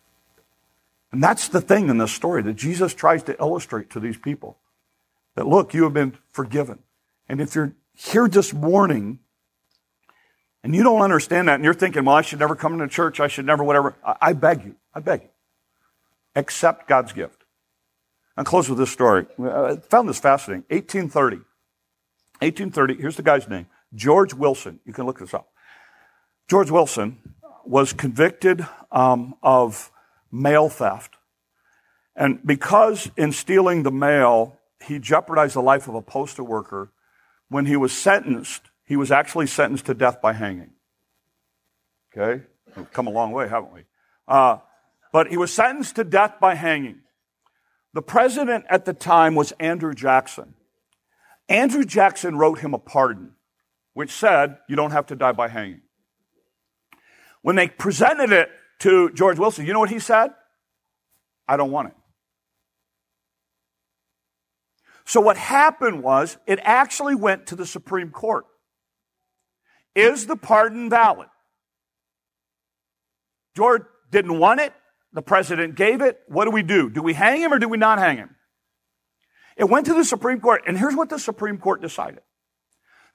And 1.12 1.22
that's 1.22 1.50
the 1.50 1.60
thing 1.60 1.90
in 1.90 1.98
this 1.98 2.14
story 2.14 2.42
that 2.44 2.54
Jesus 2.54 2.94
tries 2.94 3.22
to 3.24 3.38
illustrate 3.38 3.90
to 3.90 4.00
these 4.00 4.16
people. 4.16 4.56
That 5.36 5.46
look, 5.46 5.74
you 5.74 5.84
have 5.84 5.94
been 5.94 6.18
forgiven. 6.32 6.80
And 7.28 7.42
if 7.42 7.54
you're 7.54 7.74
here 7.94 8.30
this 8.30 8.54
morning 8.54 9.20
and 10.64 10.76
you 10.76 10.84
don't 10.84 11.02
understand 11.02 11.48
that 11.48 11.56
and 11.56 11.64
you're 11.64 11.74
thinking, 11.74 12.06
well, 12.06 12.16
I 12.16 12.22
should 12.22 12.40
never 12.40 12.56
come 12.56 12.74
into 12.74 12.88
church, 12.88 13.20
I 13.20 13.28
should 13.28 13.46
never 13.46 13.64
whatever, 13.64 13.96
I, 14.04 14.34
beg 14.34 14.64
you, 14.64 14.76
I 14.94 15.00
beg 15.00 15.24
you. 15.24 15.30
Accept 16.36 16.88
God's 16.88 17.14
gift. 17.14 17.44
I'll 18.38 18.46
close 18.46 18.70
with 18.70 18.78
this 18.78 18.92
story. 18.92 19.26
I 19.40 19.76
found 19.76 20.08
this 20.08 20.20
fascinating. 20.20 20.64
1830. 20.70 21.38
1830, 22.40 22.96
here's 22.96 23.18
the 23.18 23.24
guy's 23.24 23.48
name. 23.48 23.68
George 23.94 24.34
Wilson. 24.34 24.80
You 24.86 24.94
can 24.94 25.06
look 25.06 25.20
this 25.20 25.34
up. 25.34 25.50
George 26.50 26.72
Wilson 26.72 27.20
was 27.66 27.94
convicted 27.94 28.66
um, 28.92 29.36
of 29.44 29.92
mail 30.32 30.70
theft. 30.70 31.16
And 32.16 32.40
because 32.46 33.12
in 33.18 33.32
stealing 33.32 33.84
the 33.84 33.92
mail, 33.92 34.58
he 34.84 35.00
jeopardized 35.00 35.56
the 35.56 35.62
life 35.62 35.88
of 35.88 35.96
a 35.96 36.02
postal 36.02 36.46
worker, 36.46 36.92
when 37.50 37.66
he 37.66 37.76
was 37.76 37.92
sentenced, 37.92 38.71
he 38.92 38.98
was 38.98 39.10
actually 39.10 39.48
sentenced 39.48 39.86
to 39.86 39.94
death 39.94 40.22
by 40.22 40.34
hanging. 40.34 40.72
Okay? 42.12 42.44
We've 42.76 42.92
come 42.92 43.08
a 43.08 43.12
long 43.12 43.32
way, 43.32 43.48
haven't 43.48 43.72
we? 43.72 43.86
Uh, 44.28 44.58
but 45.14 45.28
he 45.28 45.38
was 45.38 45.54
sentenced 45.54 45.96
to 45.96 46.04
death 46.04 46.42
by 46.42 46.56
hanging. 46.56 47.00
The 47.94 48.02
president 48.02 48.66
at 48.70 48.84
the 48.84 48.92
time 48.92 49.34
was 49.34 49.54
Andrew 49.62 49.94
Jackson. 49.94 50.56
Andrew 51.48 51.86
Jackson 51.86 52.38
wrote 52.38 52.60
him 52.60 52.74
a 52.74 52.80
pardon, 52.80 53.32
which 53.94 54.12
said, 54.12 54.58
You 54.68 54.76
don't 54.76 54.92
have 54.92 55.06
to 55.06 55.16
die 55.16 55.32
by 55.32 55.48
hanging. 55.48 55.84
When 57.44 57.56
they 57.56 57.70
presented 57.70 58.34
it 58.34 58.50
to 58.80 59.10
George 59.12 59.40
Wilson. 59.40 59.66
You 59.66 59.72
know 59.72 59.80
what 59.80 59.90
he 59.90 60.00
said? 60.00 60.32
I 61.48 61.56
don't 61.56 61.72
want 61.72 61.88
it. 61.88 61.96
So 65.06 65.22
what 65.22 65.38
happened 65.38 66.04
was 66.04 66.38
it 66.46 66.60
actually 66.64 67.16
went 67.16 67.48
to 67.48 67.56
the 67.56 67.66
Supreme 67.66 68.12
Court. 68.12 68.46
Is 69.96 70.26
the 70.28 70.36
pardon 70.36 70.90
valid? 70.90 71.28
George 73.56 73.84
didn't 74.12 74.40
want 74.40 74.60
it. 74.60 74.74
The 75.14 75.22
president 75.22 75.76
gave 75.76 76.02
it. 76.02 76.20
What 76.28 76.46
do 76.46 76.52
we 76.52 76.64
do? 76.64 76.90
Do 76.90 77.02
we 77.02 77.14
hang 77.14 77.42
him 77.42 77.52
or 77.52 77.60
do 77.60 77.68
we 77.68 77.78
not 77.78 78.00
hang 78.00 78.18
him? 78.18 78.36
It 79.58 79.66
went 79.66 79.86
to 79.88 79.94
the 79.94 80.06
Supreme 80.06 80.40
Court, 80.40 80.64
and 80.66 80.78
here's 80.78 80.96
what 80.96 81.10
the 81.10 81.20
Supreme 81.20 81.58
Court 81.58 81.82
decided. 81.82 82.22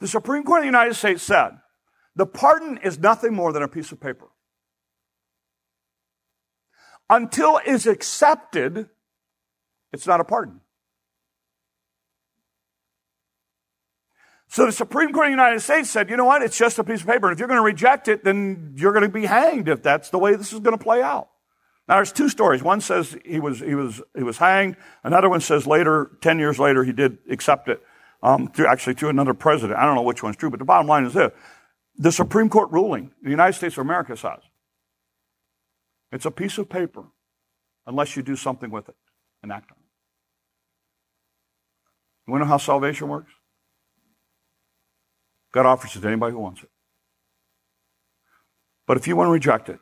The 0.00 0.08
Supreme 0.08 0.44
Court 0.44 0.60
of 0.60 0.62
the 0.64 0.68
United 0.68 0.94
States 0.94 1.22
said 1.22 1.52
the 2.14 2.26
pardon 2.26 2.78
is 2.78 2.98
nothing 2.98 3.34
more 3.34 3.52
than 3.52 3.62
a 3.62 3.68
piece 3.68 3.92
of 3.92 4.00
paper. 4.00 4.26
Until 7.08 7.60
it's 7.64 7.86
accepted, 7.86 8.90
it's 9.92 10.06
not 10.06 10.20
a 10.20 10.24
pardon. 10.24 10.60
So 14.48 14.66
the 14.66 14.72
Supreme 14.72 15.12
Court 15.12 15.26
of 15.26 15.30
the 15.30 15.36
United 15.36 15.60
States 15.60 15.90
said, 15.90 16.08
you 16.08 16.16
know 16.16 16.24
what? 16.24 16.42
It's 16.42 16.56
just 16.56 16.78
a 16.78 16.84
piece 16.84 17.00
of 17.00 17.06
paper. 17.06 17.30
If 17.30 17.38
you're 17.38 17.48
going 17.48 17.58
to 17.58 17.64
reject 17.64 18.08
it, 18.08 18.24
then 18.24 18.74
you're 18.76 18.92
going 18.92 19.02
to 19.02 19.08
be 19.08 19.26
hanged 19.26 19.68
if 19.68 19.82
that's 19.82 20.10
the 20.10 20.18
way 20.18 20.36
this 20.36 20.52
is 20.52 20.60
going 20.60 20.76
to 20.76 20.82
play 20.82 21.02
out. 21.02 21.28
Now 21.88 21.96
there's 21.96 22.12
two 22.12 22.28
stories. 22.28 22.62
One 22.62 22.80
says 22.80 23.16
he 23.24 23.38
was, 23.38 23.60
he 23.60 23.74
was, 23.74 24.00
he 24.16 24.22
was 24.22 24.38
hanged. 24.38 24.76
Another 25.04 25.28
one 25.28 25.40
says 25.40 25.66
later, 25.66 26.10
10 26.20 26.38
years 26.38 26.58
later, 26.58 26.84
he 26.84 26.92
did 26.92 27.18
accept 27.28 27.68
it, 27.68 27.82
um, 28.22 28.48
to 28.48 28.68
actually 28.68 28.94
to 28.96 29.08
another 29.08 29.34
president. 29.34 29.78
I 29.78 29.84
don't 29.84 29.94
know 29.94 30.02
which 30.02 30.22
one's 30.22 30.36
true, 30.36 30.50
but 30.50 30.58
the 30.58 30.64
bottom 30.64 30.86
line 30.86 31.04
is 31.04 31.14
this. 31.14 31.32
The 31.98 32.12
Supreme 32.12 32.48
Court 32.48 32.70
ruling, 32.70 33.12
the 33.22 33.30
United 33.30 33.54
States 33.54 33.76
of 33.76 33.82
America 33.82 34.16
says, 34.16 34.40
it's 36.12 36.26
a 36.26 36.30
piece 36.30 36.58
of 36.58 36.68
paper 36.68 37.04
unless 37.86 38.16
you 38.16 38.22
do 38.22 38.36
something 38.36 38.70
with 38.70 38.88
it 38.88 38.96
and 39.42 39.52
act 39.52 39.70
on 39.70 39.76
it. 39.78 39.84
You 42.26 42.32
want 42.32 42.42
to 42.42 42.46
know 42.46 42.50
how 42.50 42.58
salvation 42.58 43.08
works? 43.08 43.32
God 45.52 45.66
offers 45.66 45.96
it 45.96 46.00
to 46.00 46.08
anybody 46.08 46.32
who 46.32 46.38
wants 46.38 46.62
it. 46.62 46.70
But 48.86 48.96
if 48.96 49.08
you 49.08 49.16
want 49.16 49.28
to 49.28 49.32
reject 49.32 49.68
it, 49.68 49.80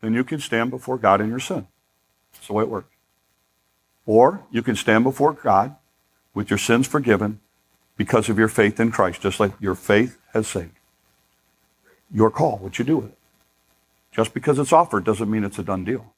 then 0.00 0.14
you 0.14 0.24
can 0.24 0.40
stand 0.40 0.70
before 0.70 0.96
God 0.96 1.20
in 1.20 1.28
your 1.28 1.40
sin. 1.40 1.66
That's 2.32 2.46
the 2.46 2.52
way 2.54 2.64
it 2.64 2.70
works. 2.70 2.94
Or 4.06 4.44
you 4.50 4.62
can 4.62 4.76
stand 4.76 5.04
before 5.04 5.34
God 5.34 5.76
with 6.34 6.50
your 6.50 6.58
sins 6.58 6.86
forgiven 6.86 7.40
because 7.96 8.28
of 8.28 8.38
your 8.38 8.48
faith 8.48 8.80
in 8.80 8.90
Christ, 8.90 9.20
just 9.20 9.40
like 9.40 9.52
your 9.60 9.74
faith 9.74 10.18
has 10.32 10.46
saved. 10.46 10.76
Your 12.12 12.30
call, 12.30 12.58
what 12.58 12.78
you 12.78 12.84
do 12.84 12.96
with 12.96 13.10
it. 13.10 13.18
Just 14.10 14.34
because 14.34 14.58
it's 14.58 14.72
offered 14.72 15.04
doesn't 15.04 15.30
mean 15.30 15.44
it's 15.44 15.58
a 15.58 15.62
done 15.62 15.84
deal. 15.84 16.14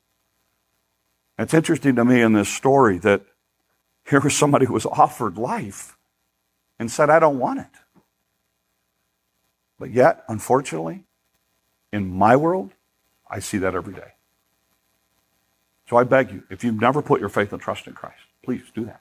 It's 1.39 1.55
interesting 1.55 1.97
to 1.97 2.05
me 2.05 2.21
in 2.21 2.33
this 2.33 2.49
story 2.49 2.99
that 2.99 3.23
here 4.09 4.21
was 4.21 4.37
somebody 4.37 4.67
who 4.67 4.73
was 4.73 4.87
offered 4.87 5.37
life 5.37 5.97
and 6.83 6.91
said, 6.91 7.09
I 7.09 7.21
don't 7.21 7.39
want 7.39 7.61
it. 7.61 7.67
But 9.79 9.93
yet, 9.93 10.25
unfortunately, 10.29 11.05
in 11.93 12.11
my 12.11 12.37
world, 12.37 12.73
I 13.31 13.39
see 13.39 13.59
that 13.59 13.75
every 13.75 13.95
day. 13.95 14.13
So 15.89 15.97
I 15.97 16.05
beg 16.05 16.33
you, 16.33 16.43
if 16.51 16.65
you've 16.65 16.81
never 16.81 17.01
put 17.01 17.21
your 17.21 17.29
faith 17.29 17.53
and 17.53 17.63
trust 17.63 17.87
in 17.87 17.93
Christ, 17.93 18.21
please 18.43 18.63
do 18.75 18.85
that. 18.85 19.01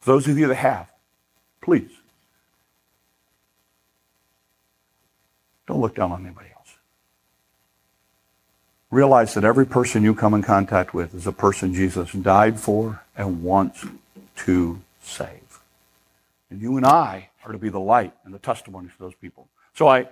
For 0.00 0.12
those 0.12 0.26
of 0.26 0.36
you 0.36 0.48
that 0.48 0.56
have, 0.56 0.90
please. 1.60 1.90
Don't 5.68 5.80
look 5.80 5.94
down 5.94 6.10
on 6.10 6.24
anybody 6.26 6.48
else. 6.56 6.74
Realize 8.90 9.34
that 9.34 9.44
every 9.44 9.66
person 9.66 10.02
you 10.02 10.14
come 10.14 10.34
in 10.34 10.42
contact 10.42 10.92
with 10.92 11.14
is 11.14 11.28
a 11.28 11.32
person 11.32 11.72
Jesus 11.72 12.10
died 12.12 12.58
for 12.58 13.02
and 13.16 13.44
wants 13.44 13.86
to 14.38 14.80
save. 15.02 15.39
And 16.50 16.60
you 16.60 16.76
and 16.76 16.84
I 16.84 17.30
are 17.44 17.52
to 17.52 17.58
be 17.58 17.68
the 17.68 17.80
light 17.80 18.12
and 18.24 18.34
the 18.34 18.38
testimony 18.38 18.88
for 18.88 19.02
those 19.02 19.14
people. 19.14 19.48
So 19.74 19.88
I, 19.88 20.08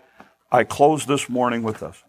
I 0.50 0.64
close 0.64 1.06
this 1.06 1.28
morning 1.28 1.62
with 1.62 1.80
this. 1.80 2.02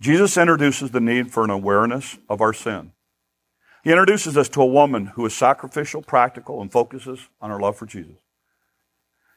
Jesus 0.00 0.36
introduces 0.36 0.90
the 0.90 1.00
need 1.00 1.32
for 1.32 1.44
an 1.44 1.50
awareness 1.50 2.18
of 2.28 2.40
our 2.40 2.52
sin. 2.52 2.92
He 3.84 3.90
introduces 3.90 4.36
us 4.36 4.48
to 4.50 4.62
a 4.62 4.66
woman 4.66 5.06
who 5.06 5.24
is 5.26 5.34
sacrificial, 5.34 6.02
practical, 6.02 6.60
and 6.60 6.72
focuses 6.72 7.28
on 7.40 7.50
her 7.50 7.60
love 7.60 7.76
for 7.76 7.86
Jesus. 7.86 8.16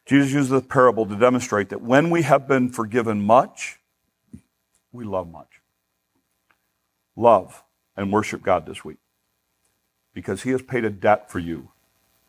Jesus 0.05 0.33
uses 0.33 0.49
the 0.49 0.61
parable 0.61 1.05
to 1.05 1.15
demonstrate 1.15 1.69
that 1.69 1.81
when 1.81 2.09
we 2.09 2.23
have 2.23 2.47
been 2.47 2.69
forgiven 2.69 3.21
much, 3.21 3.79
we 4.91 5.05
love 5.05 5.29
much. 5.31 5.61
Love 7.15 7.63
and 7.95 8.11
worship 8.11 8.41
God 8.41 8.65
this 8.65 8.83
week 8.83 8.97
because 10.13 10.41
He 10.41 10.49
has 10.49 10.61
paid 10.61 10.83
a 10.83 10.89
debt 10.89 11.29
for 11.29 11.39
you 11.39 11.69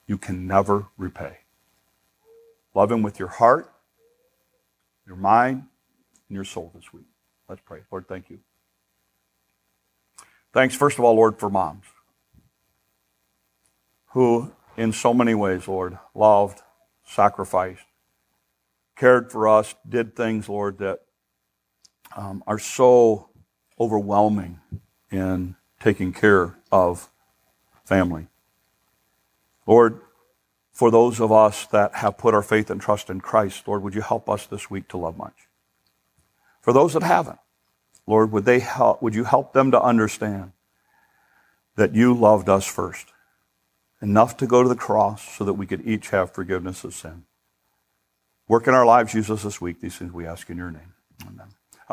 you 0.07 0.19
can 0.19 0.47
never 0.47 0.89
repay. 0.99 1.39
Love 2.75 2.91
Him 2.93 3.03
with 3.03 3.18
your 3.18 3.29
heart, 3.29 3.73
your 5.07 5.16
mind, 5.16 5.64
and 6.29 6.35
your 6.35 6.45
soul 6.45 6.71
this 6.75 6.93
week. 6.93 7.07
Let's 7.49 7.62
pray. 7.64 7.81
Lord, 7.91 8.07
thank 8.09 8.31
you. 8.31 8.41
Thanks, 10.53 10.75
first 10.75 10.99
of 10.99 11.05
all, 11.05 11.14
Lord, 11.14 11.39
for 11.39 11.49
moms 11.49 11.85
who, 14.11 14.53
in 14.77 14.93
so 14.93 15.14
many 15.14 15.35
ways, 15.35 15.68
Lord, 15.68 15.99
loved, 16.14 16.61
sacrificed, 17.05 17.85
cared 18.97 19.31
for 19.31 19.49
us, 19.49 19.75
did 19.89 20.16
things, 20.16 20.49
Lord, 20.49 20.79
that 20.79 21.01
um, 22.16 22.43
are 22.47 22.59
so 22.59 23.29
overwhelming 23.79 24.61
in 25.11 25.57
taking 25.81 26.12
care 26.12 26.59
of 26.73 27.09
family. 27.85 28.27
Lord, 29.66 30.01
for 30.81 30.91
those 30.91 31.20
of 31.20 31.31
us 31.31 31.66
that 31.66 31.97
have 31.97 32.16
put 32.16 32.33
our 32.33 32.43
faith 32.43 32.70
and 32.70 32.81
trust 32.81 33.11
in 33.11 33.20
Christ, 33.20 33.68
Lord, 33.68 33.83
would 33.83 33.95
you 33.95 34.01
help 34.01 34.31
us 34.31 34.47
this 34.47 34.70
week 34.70 34.89
to 34.89 34.97
love 34.97 35.14
much? 35.14 35.47
For 36.62 36.72
those 36.72 36.95
that 36.95 37.03
haven't, 37.03 37.39
Lord, 38.07 38.33
would 38.33 38.47
they 38.47 38.61
help, 38.61 39.03
would 39.03 39.14
you 39.14 39.24
help 39.24 39.53
them 39.53 39.72
to 39.72 39.83
understand 39.83 40.53
that 41.76 41.95
you 41.95 42.14
loved 42.14 42.49
us 42.49 42.64
first, 42.64 43.12
enough 44.01 44.39
to 44.39 44.47
go 44.47 44.62
to 44.62 44.70
the 44.70 44.74
cross 44.74 45.37
so 45.37 45.45
that 45.45 45.53
we 45.53 45.66
could 45.66 45.87
each 45.87 46.09
have 46.09 46.33
forgiveness 46.33 46.83
of 46.83 46.95
sin. 46.95 47.24
Work 48.49 48.66
in 48.66 48.72
our 48.72 48.87
lives, 48.87 49.12
use 49.12 49.31
us 49.31 49.43
this 49.43 49.61
week. 49.61 49.83
These 49.83 49.99
things 49.99 50.12
we 50.14 50.26
ask 50.26 50.49
in 50.49 50.57
your 50.57 50.70
name. 50.70 50.95
Amen. 51.28 51.60